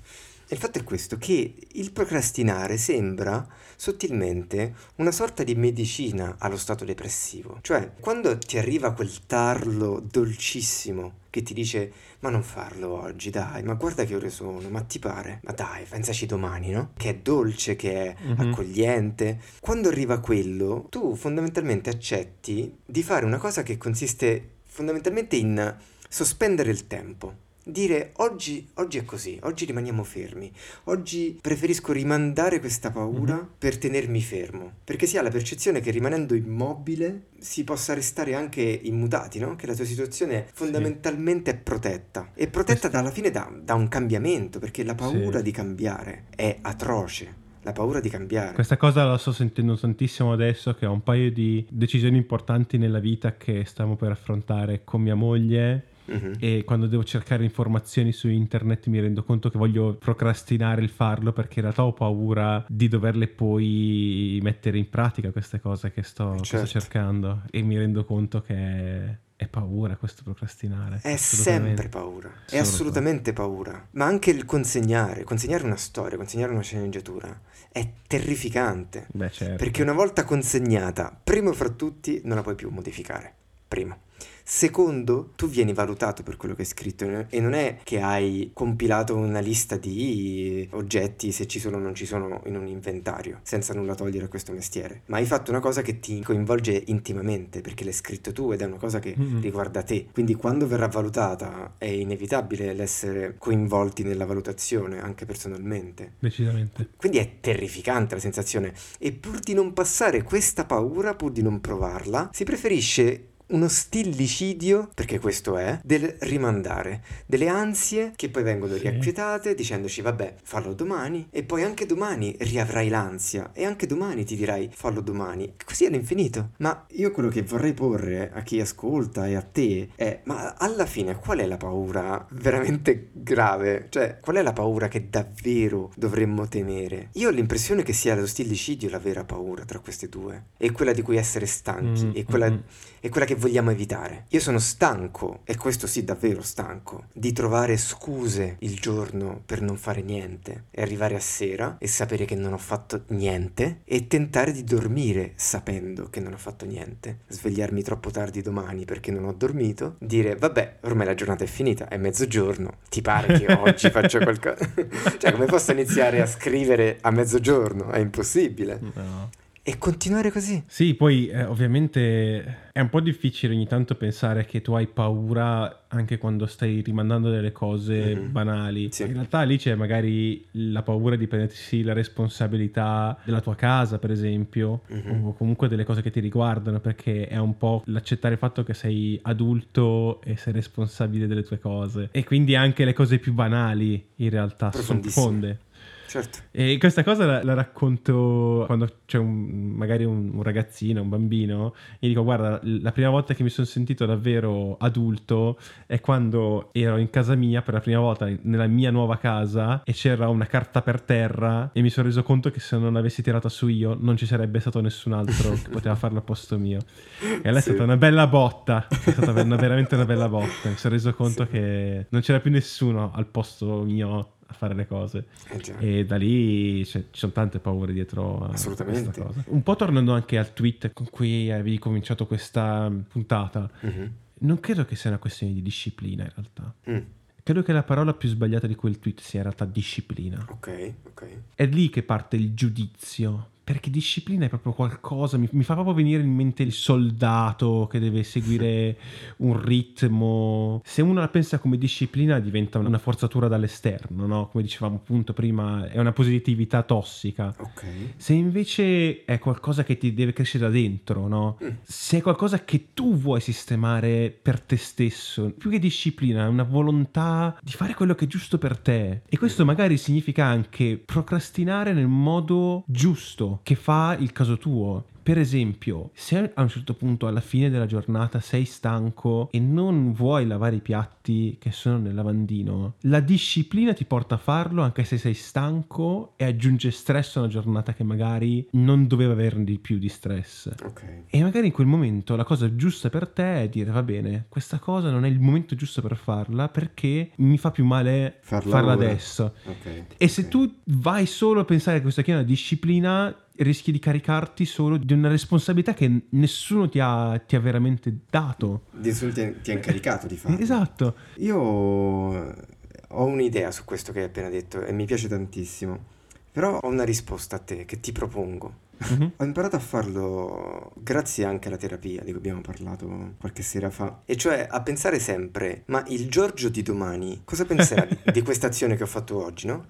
Il 0.49 0.57
fatto 0.57 0.79
è 0.79 0.83
questo, 0.83 1.17
che 1.17 1.55
il 1.73 1.91
procrastinare 1.91 2.77
sembra 2.77 3.45
sottilmente 3.75 4.73
una 4.95 5.11
sorta 5.11 5.43
di 5.43 5.55
medicina 5.55 6.35
allo 6.39 6.55
stato 6.55 6.85
depressivo. 6.85 7.59
Cioè, 7.61 7.91
quando 7.99 8.37
ti 8.37 8.57
arriva 8.57 8.93
quel 8.93 9.25
tarlo 9.25 9.99
dolcissimo 9.99 11.25
che 11.29 11.43
ti 11.43 11.53
dice 11.53 11.91
ma 12.19 12.29
non 12.29 12.43
farlo 12.43 13.01
oggi, 13.01 13.29
dai, 13.29 13.61
ma 13.63 13.73
guarda 13.73 14.05
che 14.05 14.15
ore 14.15 14.29
sono, 14.29 14.69
ma 14.69 14.81
ti 14.81 14.99
pare? 14.99 15.41
Ma 15.43 15.51
dai, 15.51 15.83
pensaci 15.83 16.25
domani, 16.25 16.71
no? 16.71 16.91
Che 16.95 17.09
è 17.09 17.15
dolce, 17.15 17.75
che 17.75 17.93
è 17.93 18.15
mm-hmm. 18.19 18.39
accogliente. 18.39 19.41
Quando 19.59 19.89
arriva 19.89 20.19
quello, 20.19 20.87
tu 20.89 21.13
fondamentalmente 21.15 21.89
accetti 21.89 22.73
di 22.85 23.03
fare 23.03 23.25
una 23.25 23.37
cosa 23.37 23.63
che 23.63 23.77
consiste 23.77 24.55
fondamentalmente 24.63 25.35
in 25.35 25.75
sospendere 26.07 26.71
il 26.71 26.87
tempo 26.87 27.45
dire 27.67 28.11
oggi, 28.17 28.67
oggi, 28.75 28.97
è 28.97 29.05
così, 29.05 29.37
oggi 29.43 29.65
rimaniamo 29.65 30.03
fermi, 30.03 30.51
oggi 30.85 31.37
preferisco 31.39 31.91
rimandare 31.91 32.59
questa 32.59 32.91
paura 32.91 33.35
mm-hmm. 33.35 33.45
per 33.57 33.77
tenermi 33.77 34.21
fermo, 34.21 34.71
perché 34.83 35.05
si 35.05 35.17
ha 35.17 35.21
la 35.21 35.29
percezione 35.29 35.81
che 35.81 35.91
rimanendo 35.91 36.33
immobile 36.33 37.27
si 37.39 37.63
possa 37.63 37.93
restare 37.93 38.35
anche 38.35 38.61
immutati, 38.61 39.39
no? 39.39 39.55
che 39.55 39.67
la 39.67 39.75
tua 39.75 39.85
situazione 39.85 40.47
fondamentalmente 40.53 41.51
sì. 41.51 41.57
è 41.57 41.59
protetta, 41.59 42.31
e 42.33 42.47
protetta 42.47 42.79
Questo... 42.79 42.97
alla 42.97 43.11
fine 43.11 43.29
da, 43.29 43.51
da, 43.61 43.73
un 43.75 43.87
cambiamento, 43.89 44.59
perché 44.59 44.83
la 44.83 44.95
paura 44.95 45.37
sì. 45.37 45.43
di 45.43 45.51
cambiare 45.51 46.25
è 46.35 46.57
atroce. 46.61 47.45
La 47.63 47.73
paura 47.73 47.99
di 47.99 48.07
cambiare. 48.07 48.53
Questa 48.53 48.77
cosa 48.77 49.03
la 49.03 49.17
sto 49.17 49.33
sentendo 49.33 49.77
tantissimo 49.77 50.31
adesso, 50.31 50.73
che 50.73 50.85
ho 50.85 50.91
un 50.93 51.03
paio 51.03 51.29
di 51.33 51.67
decisioni 51.69 52.15
importanti 52.15 52.77
nella 52.77 52.99
vita 52.99 53.35
che 53.35 53.65
stiamo 53.65 53.97
per 53.97 54.11
affrontare 54.11 54.85
con 54.85 55.01
mia 55.01 55.15
moglie 55.15 55.95
Uh-huh. 56.07 56.33
E 56.39 56.63
quando 56.65 56.87
devo 56.87 57.03
cercare 57.03 57.43
informazioni 57.43 58.11
su 58.11 58.27
internet 58.29 58.87
mi 58.87 58.99
rendo 58.99 59.23
conto 59.23 59.49
che 59.49 59.57
voglio 59.57 59.95
procrastinare 59.95 60.81
il 60.81 60.89
farlo 60.89 61.33
perché 61.33 61.55
in 61.55 61.61
realtà 61.63 61.83
ho 61.83 61.93
paura 61.93 62.65
di 62.67 62.87
doverle 62.87 63.27
poi 63.27 64.39
mettere 64.41 64.77
in 64.77 64.89
pratica 64.89 65.31
queste 65.31 65.59
cose 65.59 65.91
che 65.91 66.03
sto, 66.03 66.29
certo. 66.29 66.41
che 66.41 66.45
sto 66.45 66.57
certo. 66.57 66.79
cercando. 66.79 67.41
E 67.51 67.61
mi 67.61 67.77
rendo 67.77 68.05
conto 68.05 68.41
che 68.41 69.25
è 69.37 69.47
paura 69.47 69.95
questo 69.97 70.23
procrastinare. 70.23 70.99
È 71.03 71.15
sempre 71.15 71.87
paura, 71.89 72.31
è 72.49 72.57
assolutamente 72.57 73.33
paura. 73.33 73.87
Ma 73.91 74.05
anche 74.05 74.31
il 74.31 74.45
consegnare, 74.45 75.23
consegnare 75.23 75.63
una 75.63 75.75
storia, 75.75 76.17
consegnare 76.17 76.51
una 76.51 76.61
sceneggiatura 76.61 77.39
è 77.71 77.87
terrificante. 78.07 79.05
Beh, 79.13 79.29
certo. 79.29 79.55
Perché 79.57 79.83
una 79.83 79.93
volta 79.93 80.23
consegnata, 80.23 81.15
primo 81.23 81.53
fra 81.53 81.69
tutti, 81.69 82.21
non 82.23 82.35
la 82.35 82.41
puoi 82.41 82.55
più 82.55 82.69
modificare. 82.71 83.33
Primo. 83.67 84.05
Secondo, 84.49 85.31
tu 85.35 85.49
vieni 85.49 85.73
valutato 85.73 86.23
per 86.23 86.37
quello 86.37 86.55
che 86.55 86.61
hai 86.61 86.67
scritto 86.67 87.25
e 87.27 87.41
non 87.41 87.51
è 87.51 87.79
che 87.83 87.99
hai 87.99 88.51
compilato 88.53 89.13
una 89.13 89.41
lista 89.41 89.75
di 89.75 90.65
oggetti 90.71 91.33
se 91.33 91.47
ci 91.47 91.59
sono 91.59 91.75
o 91.75 91.79
non 91.81 91.93
ci 91.93 92.05
sono 92.05 92.41
in 92.45 92.55
un 92.55 92.65
inventario, 92.65 93.41
senza 93.43 93.73
nulla 93.73 93.93
togliere 93.93 94.23
a 94.23 94.27
questo 94.29 94.53
mestiere, 94.53 95.01
ma 95.07 95.17
hai 95.17 95.25
fatto 95.25 95.51
una 95.51 95.59
cosa 95.59 95.81
che 95.81 95.99
ti 95.99 96.21
coinvolge 96.21 96.81
intimamente 96.85 97.59
perché 97.59 97.83
l'hai 97.83 97.91
scritto 97.91 98.31
tu 98.31 98.53
ed 98.53 98.61
è 98.61 98.65
una 98.65 98.77
cosa 98.77 98.99
che 98.99 99.13
mm-hmm. 99.19 99.41
riguarda 99.41 99.83
te. 99.83 100.07
Quindi 100.13 100.35
quando 100.35 100.65
verrà 100.65 100.87
valutata 100.87 101.73
è 101.77 101.87
inevitabile 101.87 102.73
l'essere 102.73 103.35
coinvolti 103.37 104.03
nella 104.03 104.25
valutazione 104.25 105.01
anche 105.01 105.25
personalmente. 105.25 106.13
Decisamente. 106.19 106.91
Quindi 106.95 107.17
è 107.17 107.41
terrificante 107.41 108.15
la 108.15 108.21
sensazione 108.21 108.73
e 108.97 109.11
pur 109.11 109.39
di 109.39 109.53
non 109.53 109.73
passare 109.73 110.23
questa 110.23 110.63
paura, 110.63 111.15
pur 111.15 111.33
di 111.33 111.41
non 111.41 111.59
provarla, 111.59 112.29
si 112.31 112.45
preferisce 112.45 113.35
uno 113.47 113.67
stillicidio, 113.67 114.89
perché 114.93 115.19
questo 115.19 115.57
è, 115.57 115.79
del 115.83 116.15
rimandare, 116.21 117.03
delle 117.25 117.47
ansie 117.47 118.11
che 118.15 118.29
poi 118.29 118.43
vengono 118.43 118.75
sì. 118.75 118.81
riacquietate 118.81 119.55
dicendoci 119.55 120.01
vabbè 120.01 120.35
fallo 120.43 120.73
domani 120.73 121.27
e 121.29 121.43
poi 121.43 121.63
anche 121.63 121.85
domani 121.85 122.35
riavrai 122.39 122.89
l'ansia 122.89 123.51
e 123.53 123.63
anche 123.65 123.87
domani 123.87 124.25
ti 124.25 124.35
dirai 124.35 124.69
fallo 124.73 125.01
domani, 125.01 125.53
così 125.63 125.85
all'infinito. 125.85 126.51
Ma 126.57 126.85
io 126.91 127.11
quello 127.11 127.29
che 127.29 127.43
vorrei 127.43 127.73
porre 127.73 128.31
a 128.33 128.41
chi 128.41 128.59
ascolta 128.59 129.27
e 129.27 129.35
a 129.35 129.41
te 129.41 129.89
è 129.95 130.21
ma 130.23 130.55
alla 130.57 130.85
fine 130.85 131.15
qual 131.15 131.39
è 131.39 131.45
la 131.45 131.57
paura 131.57 132.25
veramente 132.31 133.09
grave? 133.13 133.87
Cioè 133.89 134.19
qual 134.19 134.37
è 134.37 134.41
la 134.41 134.53
paura 134.53 134.87
che 134.87 135.09
davvero 135.09 135.91
dovremmo 135.95 136.47
temere? 136.47 137.09
Io 137.13 137.29
ho 137.29 137.31
l'impressione 137.31 137.83
che 137.83 137.93
sia 137.93 138.15
lo 138.15 138.27
stillicidio 138.27 138.89
la 138.89 138.99
vera 138.99 139.23
paura 139.23 139.63
tra 139.63 139.79
queste 139.79 140.09
due, 140.09 140.47
e 140.57 140.71
quella 140.71 140.93
di 140.93 141.01
cui 141.01 141.17
essere 141.17 141.45
stanchi, 141.45 142.05
mm, 142.05 142.11
e 142.13 142.23
quella... 142.25 142.49
Mm 142.49 142.57
è 142.99 143.09
quella 143.09 143.25
che 143.25 143.35
vogliamo 143.37 143.71
evitare. 143.71 144.25
Io 144.29 144.39
sono 144.39 144.59
stanco, 144.59 145.41
e 145.43 145.55
questo 145.55 145.87
sì 145.87 146.03
davvero 146.03 146.41
stanco, 146.41 147.05
di 147.13 147.33
trovare 147.33 147.77
scuse 147.77 148.57
il 148.59 148.75
giorno 148.75 149.41
per 149.45 149.61
non 149.61 149.77
fare 149.77 150.01
niente 150.01 150.65
e 150.71 150.81
arrivare 150.81 151.15
a 151.15 151.19
sera 151.19 151.77
e 151.79 151.87
sapere 151.87 152.25
che 152.25 152.35
non 152.35 152.53
ho 152.53 152.57
fatto 152.57 153.03
niente 153.09 153.81
e 153.85 154.07
tentare 154.07 154.51
di 154.51 154.63
dormire 154.63 155.33
sapendo 155.35 156.09
che 156.09 156.19
non 156.19 156.33
ho 156.33 156.37
fatto 156.37 156.65
niente, 156.65 157.19
svegliarmi 157.27 157.81
troppo 157.81 158.11
tardi 158.11 158.41
domani 158.41 158.85
perché 158.85 159.11
non 159.11 159.25
ho 159.25 159.33
dormito, 159.33 159.95
dire 159.99 160.35
vabbè 160.35 160.77
ormai 160.81 161.05
la 161.05 161.15
giornata 161.15 161.43
è 161.43 161.47
finita, 161.47 161.87
è 161.87 161.97
mezzogiorno, 161.97 162.77
ti 162.89 163.01
pare 163.01 163.39
che 163.39 163.53
oggi 163.53 163.89
faccio 163.89 164.19
qualcosa? 164.19 164.69
cioè 165.17 165.31
come 165.31 165.45
posso 165.45 165.71
iniziare 165.71 166.21
a 166.21 166.25
scrivere 166.25 166.97
a 167.01 167.11
mezzogiorno? 167.11 167.89
È 167.91 167.99
impossibile. 167.99 168.79
No. 168.93 169.29
E 169.67 169.77
continuare 169.77 170.31
così. 170.31 170.63
Sì, 170.65 170.93
poi 170.93 171.27
eh, 171.27 171.43
ovviamente 171.43 172.69
è 172.71 172.79
un 172.79 172.87
po' 172.87 173.01
difficile 173.01 173.53
ogni 173.53 173.67
tanto 173.67 173.95
pensare 173.95 174.45
che 174.45 174.61
tu 174.61 174.71
hai 174.71 174.87
paura 174.87 175.87
anche 175.89 176.17
quando 176.17 176.45
stai 176.45 176.79
rimandando 176.79 177.29
delle 177.29 177.51
cose 177.51 178.15
mm-hmm. 178.15 178.31
banali. 178.31 178.87
Sì. 178.91 179.03
In 179.03 179.11
realtà 179.13 179.41
lì 179.41 179.57
c'è 179.57 179.75
magari 179.75 180.45
la 180.51 180.83
paura 180.83 181.17
di 181.17 181.27
prendersi 181.27 181.83
la 181.83 181.91
responsabilità 181.91 183.17
della 183.25 183.41
tua 183.41 183.55
casa, 183.55 183.99
per 183.99 184.11
esempio, 184.11 184.83
mm-hmm. 184.89 185.25
o 185.25 185.33
comunque 185.33 185.67
delle 185.67 185.83
cose 185.83 186.01
che 186.01 186.11
ti 186.11 186.21
riguardano, 186.21 186.79
perché 186.79 187.27
è 187.27 187.37
un 187.37 187.57
po' 187.57 187.83
l'accettare 187.87 188.35
il 188.35 188.39
fatto 188.39 188.63
che 188.63 188.73
sei 188.73 189.19
adulto 189.23 190.21
e 190.21 190.37
sei 190.37 190.53
responsabile 190.53 191.27
delle 191.27 191.43
tue 191.43 191.59
cose. 191.59 192.07
E 192.11 192.23
quindi 192.23 192.55
anche 192.55 192.85
le 192.85 192.93
cose 192.93 193.19
più 193.19 193.33
banali 193.33 194.01
in 194.15 194.29
realtà 194.29 194.71
sono 194.71 195.01
profonde. 195.01 195.59
Certo. 196.07 196.39
E 196.51 196.77
questa 196.79 197.03
cosa 197.03 197.25
la, 197.25 197.43
la 197.43 197.53
racconto 197.53 198.63
quando 198.65 198.99
c'è 199.05 199.17
un, 199.17 199.73
magari 199.75 200.05
un, 200.05 200.31
un, 200.33 200.41
ragazzino, 200.41 201.01
un 201.01 201.09
bambino, 201.09 201.75
e 201.99 202.07
dico 202.07 202.23
guarda, 202.23 202.59
la 202.63 202.91
prima 202.93 203.09
volta 203.09 203.33
che 203.33 203.43
mi 203.43 203.49
sono 203.49 203.67
sentito 203.67 204.05
davvero 204.05 204.77
adulto 204.77 205.59
è 205.85 205.99
quando 205.99 206.69
ero 206.71 206.97
in 206.97 207.09
casa 207.09 207.35
mia 207.35 207.61
per 207.61 207.73
la 207.73 207.79
prima 207.81 207.99
volta 207.99 208.29
nella 208.41 208.67
mia 208.67 208.89
nuova 208.89 209.17
casa 209.17 209.83
e 209.83 209.91
c'era 209.91 210.29
una 210.29 210.45
carta 210.45 210.81
per 210.81 211.01
terra 211.01 211.71
e 211.73 211.81
mi 211.81 211.89
sono 211.89 212.07
reso 212.07 212.23
conto 212.23 212.51
che 212.51 212.61
se 212.61 212.77
non 212.77 212.93
l'avessi 212.93 213.21
tirata 213.21 213.49
su 213.49 213.67
io 213.67 213.97
non 213.99 214.15
ci 214.15 214.25
sarebbe 214.25 214.59
stato 214.61 214.79
nessun 214.79 215.11
altro 215.11 215.51
che 215.51 215.69
poteva 215.69 215.95
farlo 215.95 216.19
a 216.19 216.21
posto 216.21 216.57
mio. 216.57 216.79
E 217.21 217.41
allora 217.43 217.59
sì. 217.59 217.69
è 217.69 217.73
stata 217.73 217.83
una 217.83 217.97
bella 217.97 218.27
botta, 218.27 218.87
è 218.89 219.11
stata 219.11 219.41
una, 219.41 219.55
veramente 219.57 219.95
una 219.95 220.05
bella 220.05 220.29
botta. 220.29 220.69
Mi 220.69 220.77
sono 220.77 220.93
reso 220.93 221.13
conto 221.13 221.43
sì. 221.43 221.51
che 221.51 222.05
non 222.09 222.21
c'era 222.21 222.39
più 222.39 222.51
nessuno 222.51 223.11
al 223.13 223.25
posto 223.25 223.83
mio 223.83 224.36
a 224.47 224.53
fare 224.53 224.73
le 224.73 224.87
cose. 224.87 225.27
Eh 225.49 225.99
e 225.99 226.05
da 226.05 226.15
lì 226.15 226.85
cioè, 226.85 227.03
ci 227.11 227.19
sono 227.19 227.31
tante 227.31 227.59
paure 227.59 227.93
dietro 227.93 228.45
a 228.45 228.49
Assolutamente. 228.49 229.03
questa 229.03 229.23
cosa. 229.23 229.43
Un 229.47 229.63
po' 229.63 229.75
tornando 229.75 230.13
anche 230.13 230.37
al 230.37 230.53
tweet 230.53 230.93
con 230.93 231.09
cui 231.09 231.51
avevi 231.51 231.79
cominciato 231.79 232.25
questa 232.25 232.91
puntata, 233.07 233.69
mm-hmm. 233.85 234.07
non 234.39 234.59
credo 234.59 234.85
che 234.85 234.95
sia 234.95 235.09
una 235.09 235.19
questione 235.19 235.53
di 235.53 235.61
disciplina 235.61 236.23
in 236.23 236.31
realtà. 236.33 236.73
Mm. 236.89 237.15
Credo 237.43 237.63
che 237.63 237.71
la 237.71 237.83
parola 237.83 238.13
più 238.13 238.27
sbagliata 238.27 238.67
di 238.67 238.75
quel 238.75 238.99
tweet 238.99 239.21
sia 239.21 239.39
in 239.39 239.45
realtà 239.45 239.65
disciplina. 239.65 240.45
Ok, 240.49 240.93
ok. 241.03 241.27
È 241.55 241.65
lì 241.65 241.89
che 241.89 242.03
parte 242.03 242.35
il 242.35 242.53
giudizio 242.53 243.51
perché 243.67 243.89
disciplina 243.89 244.45
è 244.45 244.47
proprio 244.47 244.71
qualcosa, 244.71 245.37
mi, 245.37 245.49
mi, 245.51 245.63
fa 245.63 245.73
proprio 245.73 245.93
venire 245.93 246.23
in 246.23 246.33
mente 246.33 246.63
il 246.63 246.71
soldato 246.71 247.85
che 247.91 247.99
deve 247.99 248.23
seguire 248.23 248.95
un 249.43 249.61
ritmo. 249.61 250.81
Se 250.85 251.01
uno 251.01 251.19
la 251.19 251.27
pensa 251.27 251.59
come 251.59 251.77
disciplina 251.77 252.39
diventa 252.39 252.79
una 252.79 252.97
forzatura 252.97 253.49
dall'esterno, 253.49 254.25
no? 254.25 254.47
Come 254.47 254.63
dicevamo 254.63 254.95
appunto 254.95 255.33
prima, 255.33 255.89
è 255.89 255.99
una 255.99 256.13
positività 256.13 256.81
tossica. 256.83 257.53
Okay. 257.59 258.13
Se 258.15 258.31
invece 258.31 259.25
è 259.25 259.37
qualcosa 259.37 259.83
che 259.83 259.97
ti 259.97 260.13
deve 260.13 260.31
crescere 260.31 260.63
da 260.63 260.69
dentro, 260.69 261.27
no? 261.27 261.57
Mm. 261.61 261.67
Se 261.83 262.19
è 262.19 262.21
qualcosa 262.21 262.63
che 262.63 262.93
tu 262.93 263.17
vuoi 263.17 263.41
sistemare 263.41 264.33
per 264.41 264.61
te 264.61 264.77
stesso, 264.77 265.51
più 265.57 265.69
che 265.69 265.79
disciplina, 265.79 266.45
è 266.45 266.47
una 266.47 266.63
volontà 266.63 267.59
di 267.61 267.73
fare 267.73 267.95
quello 267.95 268.15
che 268.15 268.23
è 268.23 268.27
giusto 268.29 268.57
per 268.57 268.77
te. 268.77 269.23
E 269.27 269.37
questo 269.37 269.65
mm. 269.65 269.67
magari 269.67 269.97
significa 269.97 270.45
anche 270.45 270.97
procrastinare 271.03 271.91
nel 271.91 272.07
modo 272.07 272.85
giusto 272.87 273.55
che 273.63 273.75
fa 273.75 274.15
il 274.19 274.31
caso 274.31 274.57
tuo. 274.57 275.05
Per 275.27 275.37
esempio, 275.37 276.11
se 276.13 276.53
a 276.53 276.61
un 276.61 276.69
certo 276.69 276.93
punto 276.93 277.27
alla 277.27 277.41
fine 277.41 277.69
della 277.69 277.85
giornata 277.85 278.39
sei 278.39 278.63
stanco 278.63 279.49
e 279.51 279.59
non 279.59 280.13
vuoi 280.13 280.47
lavare 280.47 280.77
i 280.77 280.79
piatti 280.79 281.57
che 281.59 281.71
sono 281.71 281.97
nel 281.97 282.15
lavandino, 282.15 282.93
la 283.01 283.19
disciplina 283.19 283.91
ti 283.91 284.05
porta 284.05 284.35
a 284.35 284.37
farlo 284.37 284.83
anche 284.83 285.03
se 285.03 285.17
sei 285.17 285.33
stanco 285.33 286.31
e 286.37 286.45
aggiunge 286.45 286.91
stress 286.91 287.35
a 287.35 287.39
una 287.39 287.49
giornata 287.49 287.93
che 287.93 288.05
magari 288.05 288.65
non 288.71 289.05
doveva 289.05 289.33
averne 289.33 289.65
di 289.65 289.79
più 289.79 289.97
di 289.97 290.07
stress. 290.07 290.71
Okay. 290.81 291.23
E 291.27 291.43
magari 291.43 291.65
in 291.65 291.73
quel 291.73 291.87
momento 291.87 292.37
la 292.37 292.45
cosa 292.45 292.73
giusta 292.73 293.09
per 293.09 293.27
te 293.27 293.63
è 293.63 293.67
dire 293.67 293.91
va 293.91 294.03
bene, 294.03 294.45
questa 294.47 294.79
cosa 294.79 295.11
non 295.11 295.25
è 295.25 295.27
il 295.27 295.41
momento 295.41 295.75
giusto 295.75 296.01
per 296.01 296.15
farla 296.15 296.69
perché 296.69 297.31
mi 297.39 297.57
fa 297.57 297.71
più 297.71 297.83
male 297.83 298.37
farla, 298.39 298.71
farla 298.71 298.91
adesso. 298.93 299.55
Okay. 299.65 300.05
E 300.15 300.29
se 300.29 300.47
tu 300.47 300.73
vai 300.85 301.25
solo 301.25 301.59
a 301.59 301.65
pensare 301.65 301.97
che 301.97 302.03
questa 302.03 302.21
è 302.21 302.31
una 302.31 302.43
disciplina 302.43 303.35
rischi 303.59 303.91
di 303.91 303.99
caricarti 303.99 304.65
solo 304.65 304.97
di 304.97 305.13
una 305.13 305.29
responsabilità 305.29 305.93
che 305.93 306.23
nessuno 306.29 306.89
ti 306.89 306.99
ha, 306.99 307.41
ti 307.45 307.55
ha 307.55 307.59
veramente 307.59 308.13
dato. 308.29 308.83
Nessuno 308.91 309.31
ti, 309.31 309.55
ti 309.61 309.71
ha 309.71 309.73
incaricato 309.73 310.27
di 310.27 310.37
fare. 310.37 310.59
Esatto. 310.59 311.15
Io 311.37 311.57
ho 311.57 313.25
un'idea 313.25 313.71
su 313.71 313.85
questo 313.85 314.11
che 314.11 314.19
hai 314.19 314.25
appena 314.25 314.49
detto 314.49 314.83
e 314.83 314.91
mi 314.91 315.05
piace 315.05 315.27
tantissimo. 315.27 316.15
Però 316.51 316.79
ho 316.79 316.87
una 316.87 317.03
risposta 317.03 317.57
a 317.57 317.59
te 317.59 317.85
che 317.85 317.99
ti 317.99 318.11
propongo. 318.11 318.85
Mm-hmm. 319.13 319.29
Ho 319.37 319.43
imparato 319.43 319.75
a 319.75 319.79
farlo 319.79 320.91
grazie 320.97 321.45
anche 321.45 321.67
alla 321.67 321.77
terapia 321.77 322.21
di 322.21 322.31
cui 322.31 322.39
abbiamo 322.39 322.61
parlato 322.61 323.35
qualche 323.39 323.61
sera 323.61 323.89
fa, 323.89 324.21
e 324.25 324.35
cioè 324.35 324.67
a 324.69 324.81
pensare 324.81 325.19
sempre, 325.19 325.83
ma 325.87 326.03
il 326.07 326.29
Giorgio 326.29 326.69
di 326.69 326.81
domani 326.81 327.41
cosa 327.43 327.65
penserà 327.65 328.05
di, 328.05 328.17
di 328.31 328.41
questa 328.41 328.67
azione 328.67 328.95
che 328.95 329.03
ho 329.03 329.07
fatto 329.07 329.43
oggi, 329.43 329.67
no? 329.67 329.85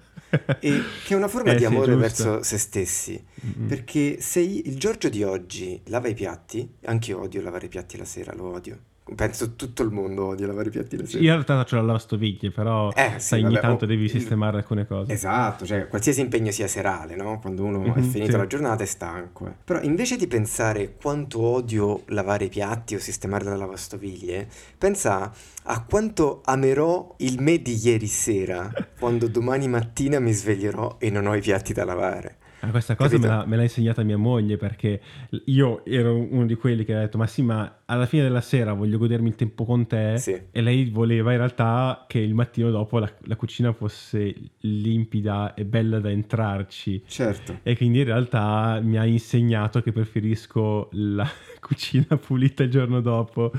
E 0.60 0.82
che 1.04 1.14
è 1.14 1.16
una 1.16 1.28
forma 1.28 1.52
eh, 1.52 1.56
di 1.56 1.64
amore 1.64 1.92
sì, 1.92 1.98
verso 1.98 2.42
se 2.42 2.58
stessi, 2.58 3.24
mm-hmm. 3.44 3.66
perché 3.66 4.20
se 4.20 4.40
il 4.40 4.78
Giorgio 4.78 5.08
di 5.08 5.22
oggi 5.22 5.80
lava 5.86 6.08
i 6.08 6.14
piatti, 6.14 6.70
anche 6.84 7.10
io 7.10 7.20
odio 7.20 7.40
lavare 7.40 7.66
i 7.66 7.70
piatti 7.70 7.96
la 7.96 8.04
sera, 8.04 8.34
lo 8.34 8.52
odio 8.52 8.78
penso 9.14 9.54
tutto 9.54 9.82
il 9.82 9.90
mondo 9.90 10.26
odia 10.26 10.46
lavare 10.46 10.68
i 10.68 10.70
piatti 10.70 10.96
la 10.96 11.06
sera. 11.06 11.18
Io 11.18 11.28
in 11.28 11.32
realtà 11.32 11.56
faccio 11.56 11.76
la 11.76 11.82
lavastoviglie, 11.82 12.50
però 12.50 12.90
eh, 12.94 13.12
sì, 13.16 13.26
sai, 13.28 13.42
ogni 13.42 13.54
vabbè, 13.54 13.66
tanto 13.66 13.84
oh, 13.84 13.88
devi 13.88 14.08
sistemare 14.08 14.58
alcune 14.58 14.86
cose. 14.86 15.12
Esatto, 15.12 15.66
cioè 15.66 15.88
qualsiasi 15.88 16.20
impegno 16.20 16.50
sia 16.50 16.66
serale, 16.66 17.16
no? 17.16 17.38
Quando 17.40 17.64
uno 17.64 17.78
mm-hmm, 17.78 17.92
è 17.92 18.00
finito 18.02 18.32
sì. 18.32 18.36
la 18.36 18.46
giornata 18.46 18.82
è 18.82 18.86
stanco. 18.86 19.46
Eh. 19.46 19.52
Però 19.64 19.80
invece 19.82 20.16
di 20.16 20.26
pensare 20.26 20.94
quanto 21.00 21.40
odio 21.40 22.02
lavare 22.06 22.46
i 22.46 22.48
piatti 22.48 22.94
o 22.94 22.98
sistemare 22.98 23.44
la 23.44 23.56
lavastoviglie, 23.56 24.48
pensa 24.76 25.32
a 25.64 25.84
quanto 25.84 26.42
amerò 26.44 27.14
il 27.18 27.40
me 27.40 27.60
di 27.60 27.78
ieri 27.82 28.06
sera 28.06 28.70
quando 28.98 29.28
domani 29.28 29.68
mattina 29.68 30.18
mi 30.18 30.32
sveglierò 30.32 30.96
e 30.98 31.10
non 31.10 31.26
ho 31.26 31.34
i 31.34 31.40
piatti 31.40 31.72
da 31.72 31.84
lavare. 31.84 32.36
Ah, 32.60 32.70
questa 32.70 32.96
cosa 32.96 33.18
me 33.18 33.26
l'ha, 33.26 33.44
me 33.46 33.56
l'ha, 33.56 33.62
insegnata 33.62 34.02
mia 34.02 34.16
moglie 34.16 34.56
perché 34.56 35.00
io 35.46 35.84
ero 35.84 36.16
uno 36.16 36.44
di 36.44 36.56
quelli 36.56 36.84
che 36.84 36.94
ha 36.94 37.00
detto 37.00 37.16
ma 37.16 37.26
sì 37.26 37.42
ma 37.42 37.82
alla 37.84 38.06
fine 38.06 38.24
della 38.24 38.40
sera 38.40 38.72
voglio 38.72 38.98
godermi 38.98 39.28
il 39.28 39.36
tempo 39.36 39.64
con 39.64 39.86
te? 39.86 40.18
Sì. 40.18 40.38
e 40.50 40.60
lei 40.60 40.90
voleva 40.90 41.30
in 41.32 41.38
realtà 41.38 42.04
che 42.08 42.18
il 42.18 42.34
mattino 42.34 42.70
dopo 42.70 42.98
la, 42.98 43.10
la, 43.20 43.36
cucina 43.36 43.72
fosse 43.72 44.34
limpida 44.60 45.54
e 45.54 45.64
bella 45.64 46.00
da 46.00 46.10
entrarci. 46.10 47.04
Certo. 47.06 47.60
E 47.62 47.76
quindi 47.76 48.00
in 48.00 48.04
realtà 48.04 48.80
mi 48.82 48.98
ha 48.98 49.04
insegnato 49.04 49.80
che 49.80 49.92
preferisco 49.92 50.88
la 50.92 51.28
cucina 51.60 52.16
pulita 52.16 52.64
il 52.64 52.70
giorno 52.70 53.00
dopo 53.00 53.52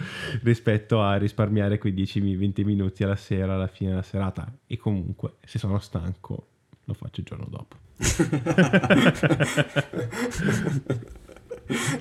rispetto 0.43 1.01
a 1.01 1.15
risparmiare 1.15 1.77
quei 1.77 1.93
10-20 1.93 2.65
minuti 2.65 3.03
alla 3.03 3.15
sera 3.15 3.53
alla 3.53 3.67
fine 3.67 3.91
della 3.91 4.01
serata. 4.01 4.51
E 4.67 4.77
comunque 4.77 5.35
se 5.43 5.57
sono 5.57 5.79
stanco 5.79 6.47
lo 6.89 6.93
faccio 6.93 7.21
il 7.21 7.25
giorno 7.25 7.47
dopo 7.49 7.75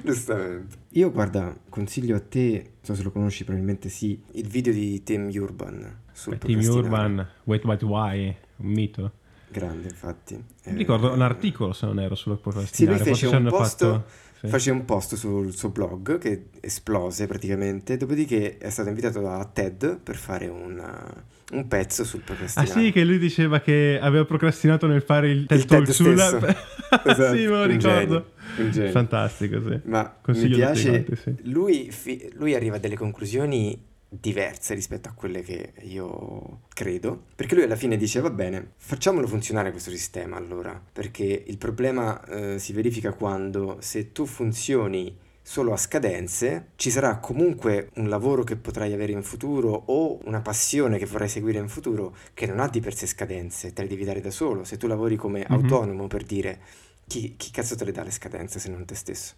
Giustamente. 0.03 0.77
Io 0.91 1.11
guarda, 1.11 1.55
consiglio 1.69 2.17
a 2.17 2.21
te, 2.21 2.53
non 2.53 2.71
so 2.81 2.95
se 2.95 3.03
lo 3.03 3.11
conosci, 3.11 3.45
probabilmente 3.45 3.91
sì, 3.91 4.23
il 4.33 4.49
video 4.49 4.73
di 4.73 5.03
Tim 5.03 5.29
Urban 5.35 6.01
sul 6.13 6.37
Beh, 6.37 6.47
Tim 6.47 6.61
Urban, 6.61 7.29
Wait 7.45 7.65
But 7.65 7.83
Why, 7.83 8.35
un 8.57 8.67
mito. 8.67 9.13
Grande, 9.51 9.89
infatti. 9.89 10.43
Mi 10.65 10.77
ricordo 10.77 11.13
un 11.13 11.23
articolo, 11.23 11.73
se 11.73 11.87
non 11.87 12.01
ero, 12.01 12.15
sullo 12.15 12.37
procrastinare. 12.37 12.99
Sì, 12.99 13.05
lui 13.05 13.15
fece 13.15 13.27
un 13.35 13.47
post, 13.49 13.85
fatto... 13.85 14.05
sì. 14.41 14.47
Face 14.49 14.71
un 14.71 14.85
post 14.85 15.15
sul 15.17 15.55
suo 15.55 15.71
blog 15.71 16.19
che 16.19 16.47
esplose 16.61 17.27
praticamente, 17.27 17.97
dopodiché 17.97 18.59
è 18.59 18.71
stato 18.71 18.89
invitato 18.89 19.21
da 19.21 19.49
TED 19.53 19.99
per 19.99 20.17
fare 20.17 20.47
una 20.47 21.37
un 21.51 21.67
pezzo 21.67 22.05
sul 22.05 22.21
procrastinare. 22.21 22.71
Ah 22.71 22.83
sì, 22.83 22.93
che 22.93 23.05
lui 23.05 23.19
diceva 23.19 23.61
che 23.61 23.99
aveva 24.01 24.25
procrastinato 24.25 24.87
nel 24.87 25.03
fare 25.03 25.31
il 25.31 25.47
TED 25.47 25.65
Talk 25.65 25.93
sulla... 25.93 26.27
esatto. 26.27 26.47
sì, 27.35 27.43
me 27.43 27.47
lo 27.47 27.65
ricordo. 27.67 28.33
Un 28.59 28.71
genio. 28.71 28.91
Fantastico, 28.91 29.61
sì. 29.67 29.81
Ma 29.85 30.15
Consiglio 30.21 30.49
mi 30.49 30.57
piace, 30.57 30.91
quanti, 30.91 31.17
sì. 31.17 31.51
lui, 31.51 31.91
fi... 31.91 32.31
lui 32.35 32.55
arriva 32.55 32.77
a 32.77 32.79
delle 32.79 32.97
conclusioni 32.97 33.88
diverse 34.09 34.75
rispetto 34.75 35.09
a 35.09 35.13
quelle 35.13 35.43
che 35.43 35.75
io 35.83 36.61
credo, 36.71 37.25
perché 37.35 37.55
lui 37.55 37.65
alla 37.65 37.77
fine 37.77 37.97
dice 37.97 38.21
va 38.21 38.31
bene, 38.31 38.73
facciamolo 38.77 39.27
funzionare 39.27 39.71
questo 39.71 39.91
sistema 39.91 40.37
allora, 40.37 40.81
perché 40.93 41.25
il 41.47 41.59
problema 41.59 42.25
eh, 42.25 42.59
si 42.59 42.73
verifica 42.73 43.13
quando 43.13 43.79
se 43.81 44.13
tu 44.13 44.25
funzioni 44.25 45.27
solo 45.49 45.73
a 45.73 45.79
scadenze, 45.79 46.73
ci 46.77 46.91
sarà 46.91 47.19
comunque 47.19 47.89
un 47.95 48.11
lavoro 48.11 48.45
che 48.45 48.57
potrai 48.57 48.93
avere 48.93 49.13
in 49.13 49.23
futuro 49.23 49.71
o 49.87 50.19
una 50.25 50.43
passione 50.43 50.99
che 50.99 51.07
vorrai 51.07 51.29
seguire 51.29 51.59
in 51.59 51.69
futuro 51.69 52.15
che 52.35 52.45
non 52.45 52.61
ha 52.61 52.69
di 52.69 52.81
per 52.81 52.95
sé 52.95 53.07
scadenze, 53.07 53.73
te 53.73 53.81
le 53.81 53.89
devi 53.89 54.05
dare 54.05 54.21
da 54.21 54.31
solo. 54.31 54.65
Se 54.65 54.77
tu 54.77 54.87
lavori 54.87 55.17
come 55.17 55.39
mm-hmm. 55.39 55.63
autonomo 55.63 56.07
per 56.07 56.25
dire 56.25 56.61
chi, 57.07 57.35
chi 57.39 57.51
cazzo 57.51 57.77
te 57.77 57.87
le 57.87 57.93
dà 57.93 58.03
le 58.03 58.11
scadenze 58.11 58.59
se 58.59 58.69
non 58.69 58.85
te 58.85 58.95
stesso? 58.95 59.37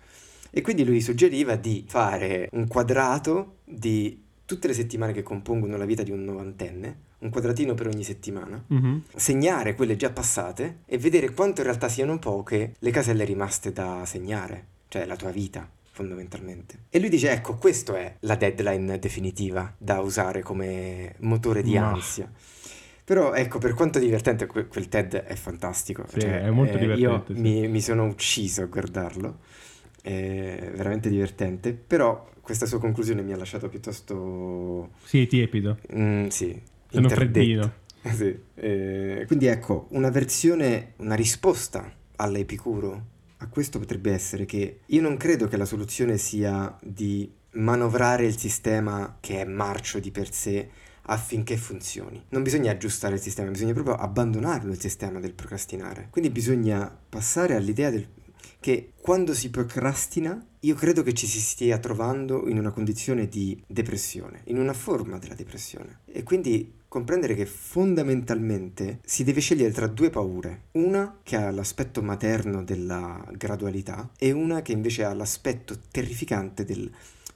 E 0.50 0.62
quindi 0.62 0.84
lui 0.84 1.00
suggeriva 1.00 1.54
di 1.54 1.84
fare 1.86 2.48
un 2.54 2.66
quadrato 2.66 3.58
di 3.64 4.29
tutte 4.50 4.66
le 4.66 4.74
settimane 4.74 5.12
che 5.12 5.22
compongono 5.22 5.76
la 5.76 5.84
vita 5.84 6.02
di 6.02 6.10
un 6.10 6.24
novantenne, 6.24 6.96
un 7.18 7.30
quadratino 7.30 7.74
per 7.74 7.86
ogni 7.86 8.02
settimana, 8.02 8.60
mm-hmm. 8.74 8.98
segnare 9.14 9.76
quelle 9.76 9.94
già 9.94 10.10
passate 10.10 10.78
e 10.86 10.98
vedere 10.98 11.32
quanto 11.32 11.60
in 11.60 11.68
realtà 11.68 11.88
siano 11.88 12.18
poche 12.18 12.74
le 12.76 12.90
caselle 12.90 13.22
rimaste 13.22 13.72
da 13.72 14.02
segnare, 14.04 14.66
cioè 14.88 15.06
la 15.06 15.14
tua 15.14 15.30
vita 15.30 15.70
fondamentalmente. 15.92 16.86
E 16.90 16.98
lui 16.98 17.08
dice, 17.10 17.30
ecco, 17.30 17.54
questa 17.54 17.96
è 17.96 18.16
la 18.20 18.34
deadline 18.34 18.98
definitiva 18.98 19.72
da 19.78 20.00
usare 20.00 20.42
come 20.42 21.14
motore 21.18 21.62
di 21.62 21.78
Ma. 21.78 21.92
ansia. 21.92 22.28
Però 23.04 23.32
ecco, 23.32 23.58
per 23.58 23.74
quanto 23.74 24.00
divertente 24.00 24.46
quel, 24.46 24.66
quel 24.66 24.88
TED 24.88 25.14
è 25.14 25.34
fantastico. 25.36 26.04
Sì, 26.08 26.22
cioè, 26.22 26.42
è 26.42 26.50
molto 26.50 26.76
eh, 26.76 26.80
divertente. 26.80 27.32
Io 27.32 27.36
sì. 27.36 27.40
mi, 27.40 27.68
mi, 27.68 27.80
sono 27.80 28.04
ucciso 28.04 28.62
a 28.62 28.66
guardarlo, 28.66 29.38
è 30.02 30.70
veramente 30.74 31.08
divertente, 31.08 31.72
però 31.72 32.28
questa 32.40 32.66
sua 32.66 32.80
conclusione 32.80 33.22
mi 33.22 33.32
ha 33.32 33.36
lasciato 33.36 33.68
piuttosto... 33.68 34.90
Sì, 35.04 35.26
tiepido. 35.26 35.78
Mm, 35.94 36.26
sì. 36.28 36.60
Sono 36.90 37.08
freddino. 37.08 37.72
sì. 38.14 38.36
Eh, 38.54 39.24
quindi 39.26 39.46
ecco, 39.46 39.86
una 39.90 40.10
versione, 40.10 40.94
una 40.96 41.14
risposta 41.14 41.92
all'Epicuro 42.16 43.18
a 43.42 43.48
questo 43.48 43.78
potrebbe 43.78 44.12
essere 44.12 44.44
che 44.44 44.80
io 44.86 45.00
non 45.00 45.16
credo 45.16 45.48
che 45.48 45.56
la 45.56 45.64
soluzione 45.64 46.18
sia 46.18 46.76
di 46.82 47.30
manovrare 47.52 48.26
il 48.26 48.36
sistema 48.36 49.16
che 49.20 49.40
è 49.40 49.44
marcio 49.44 49.98
di 49.98 50.10
per 50.10 50.32
sé 50.32 50.68
affinché 51.02 51.56
funzioni. 51.56 52.22
Non 52.28 52.42
bisogna 52.42 52.70
aggiustare 52.70 53.14
il 53.14 53.20
sistema, 53.20 53.50
bisogna 53.50 53.72
proprio 53.72 53.94
abbandonarlo 53.94 54.70
il 54.70 54.80
sistema 54.80 55.18
del 55.20 55.32
procrastinare. 55.32 56.08
Quindi 56.10 56.30
bisogna 56.30 56.94
passare 57.08 57.54
all'idea 57.54 57.90
del, 57.90 58.06
che 58.60 58.92
quando 59.00 59.34
si 59.34 59.50
procrastina 59.50 60.44
io 60.60 60.74
credo 60.74 61.02
che 61.02 61.14
ci 61.14 61.26
si 61.26 61.40
stia 61.40 61.78
trovando 61.78 62.46
in 62.46 62.58
una 62.58 62.70
condizione 62.70 63.26
di 63.26 63.60
depressione, 63.66 64.42
in 64.44 64.58
una 64.58 64.74
forma 64.74 65.18
della 65.18 65.34
depressione. 65.34 66.00
E 66.04 66.22
quindi 66.22 66.74
comprendere 66.86 67.34
che 67.34 67.46
fondamentalmente 67.46 69.00
si 69.04 69.24
deve 69.24 69.40
scegliere 69.40 69.72
tra 69.72 69.86
due 69.86 70.10
paure, 70.10 70.64
una 70.72 71.18
che 71.22 71.36
ha 71.36 71.50
l'aspetto 71.50 72.02
materno 72.02 72.62
della 72.62 73.24
gradualità 73.32 74.10
e 74.18 74.32
una 74.32 74.60
che 74.60 74.72
invece 74.72 75.04
ha 75.04 75.14
l'aspetto 75.14 75.78
terrificante 75.90 76.64
del 76.64 76.90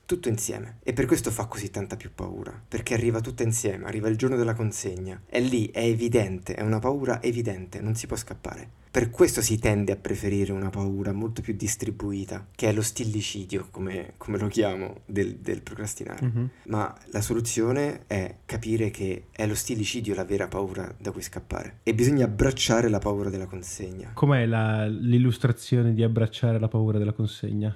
tutto 0.04 0.28
insieme. 0.28 0.78
E 0.82 0.92
per 0.92 1.06
questo 1.06 1.30
fa 1.30 1.46
così 1.46 1.70
tanta 1.70 1.96
più 1.96 2.10
paura, 2.14 2.60
perché 2.68 2.92
arriva 2.92 3.20
tutta 3.20 3.42
insieme, 3.42 3.86
arriva 3.86 4.08
il 4.08 4.18
giorno 4.18 4.36
della 4.36 4.54
consegna. 4.54 5.22
È 5.24 5.40
lì, 5.40 5.70
è 5.70 5.82
evidente, 5.82 6.54
è 6.54 6.62
una 6.62 6.78
paura 6.78 7.22
evidente, 7.22 7.80
non 7.80 7.94
si 7.94 8.06
può 8.06 8.16
scappare. 8.16 8.82
Per 8.94 9.10
questo 9.10 9.42
si 9.42 9.58
tende 9.58 9.90
a 9.90 9.96
preferire 9.96 10.52
una 10.52 10.70
paura 10.70 11.10
molto 11.10 11.42
più 11.42 11.56
distribuita, 11.56 12.46
che 12.54 12.68
è 12.68 12.72
lo 12.72 12.80
stillicidio, 12.80 13.66
come, 13.72 14.12
come 14.18 14.38
lo 14.38 14.46
chiamo, 14.46 15.00
del, 15.04 15.38
del 15.38 15.62
procrastinare. 15.62 16.24
Mm-hmm. 16.24 16.44
Ma 16.66 16.96
la 17.06 17.20
soluzione 17.20 18.02
è 18.06 18.36
capire 18.46 18.90
che 18.90 19.24
è 19.32 19.48
lo 19.48 19.56
stillicidio 19.56 20.14
la 20.14 20.24
vera 20.24 20.46
paura 20.46 20.94
da 20.96 21.10
cui 21.10 21.22
scappare. 21.22 21.78
E 21.82 21.92
bisogna 21.92 22.26
abbracciare 22.26 22.88
la 22.88 23.00
paura 23.00 23.30
della 23.30 23.46
consegna. 23.46 24.12
Com'è 24.14 24.46
la, 24.46 24.86
l'illustrazione 24.86 25.92
di 25.92 26.04
abbracciare 26.04 26.60
la 26.60 26.68
paura 26.68 26.96
della 26.96 27.14
consegna? 27.14 27.74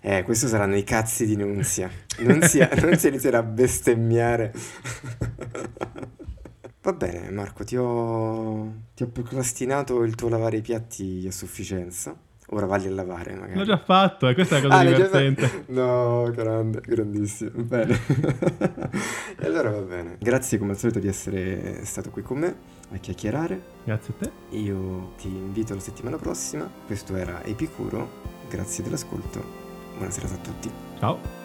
Eh, 0.00 0.22
questo 0.22 0.48
saranno 0.48 0.76
i 0.76 0.84
cazzi 0.84 1.26
di 1.26 1.36
Nunzia. 1.36 1.90
Nunzia, 2.20 2.70
Nunzia 2.80 3.10
inizierà 3.10 3.40
a 3.40 3.42
bestemmiare. 3.42 4.54
Va 6.84 6.92
bene, 6.92 7.30
Marco, 7.30 7.64
ti 7.64 7.76
ho, 7.76 8.70
ti 8.94 9.04
ho 9.04 9.08
procrastinato 9.08 10.02
il 10.02 10.14
tuo 10.14 10.28
lavare 10.28 10.58
i 10.58 10.60
piatti 10.60 11.24
a 11.26 11.32
sufficienza. 11.32 12.14
Ora 12.48 12.66
valli 12.66 12.88
a 12.88 12.90
lavare, 12.90 13.34
magari. 13.34 13.58
L'ho 13.58 13.64
già 13.64 13.78
fatto, 13.78 14.28
e 14.28 14.34
questa 14.34 14.58
è 14.58 14.60
la 14.60 14.68
cosa 14.68 14.80
ah, 14.80 14.84
divertente. 14.84 15.64
No, 15.72 16.30
grande, 16.30 16.82
grandissimo. 16.84 17.62
Bene. 17.62 17.98
e 19.40 19.46
allora 19.46 19.70
va 19.70 19.80
bene. 19.80 20.18
Grazie 20.20 20.58
come 20.58 20.72
al 20.72 20.76
solito 20.76 20.98
di 20.98 21.08
essere 21.08 21.86
stato 21.86 22.10
qui 22.10 22.20
con 22.20 22.36
me 22.36 22.54
a 22.92 22.98
chiacchierare. 22.98 23.62
Grazie 23.84 24.14
a 24.18 24.22
te. 24.22 24.56
Io 24.58 25.14
ti 25.16 25.28
invito 25.28 25.72
la 25.72 25.80
settimana 25.80 26.18
prossima. 26.18 26.70
Questo 26.84 27.16
era 27.16 27.42
Epicuro. 27.44 28.42
Grazie 28.50 28.84
dell'ascolto 28.84 29.64
Buona 29.96 30.10
serata 30.10 30.34
a 30.34 30.38
tutti. 30.38 30.70
Ciao. 30.98 31.43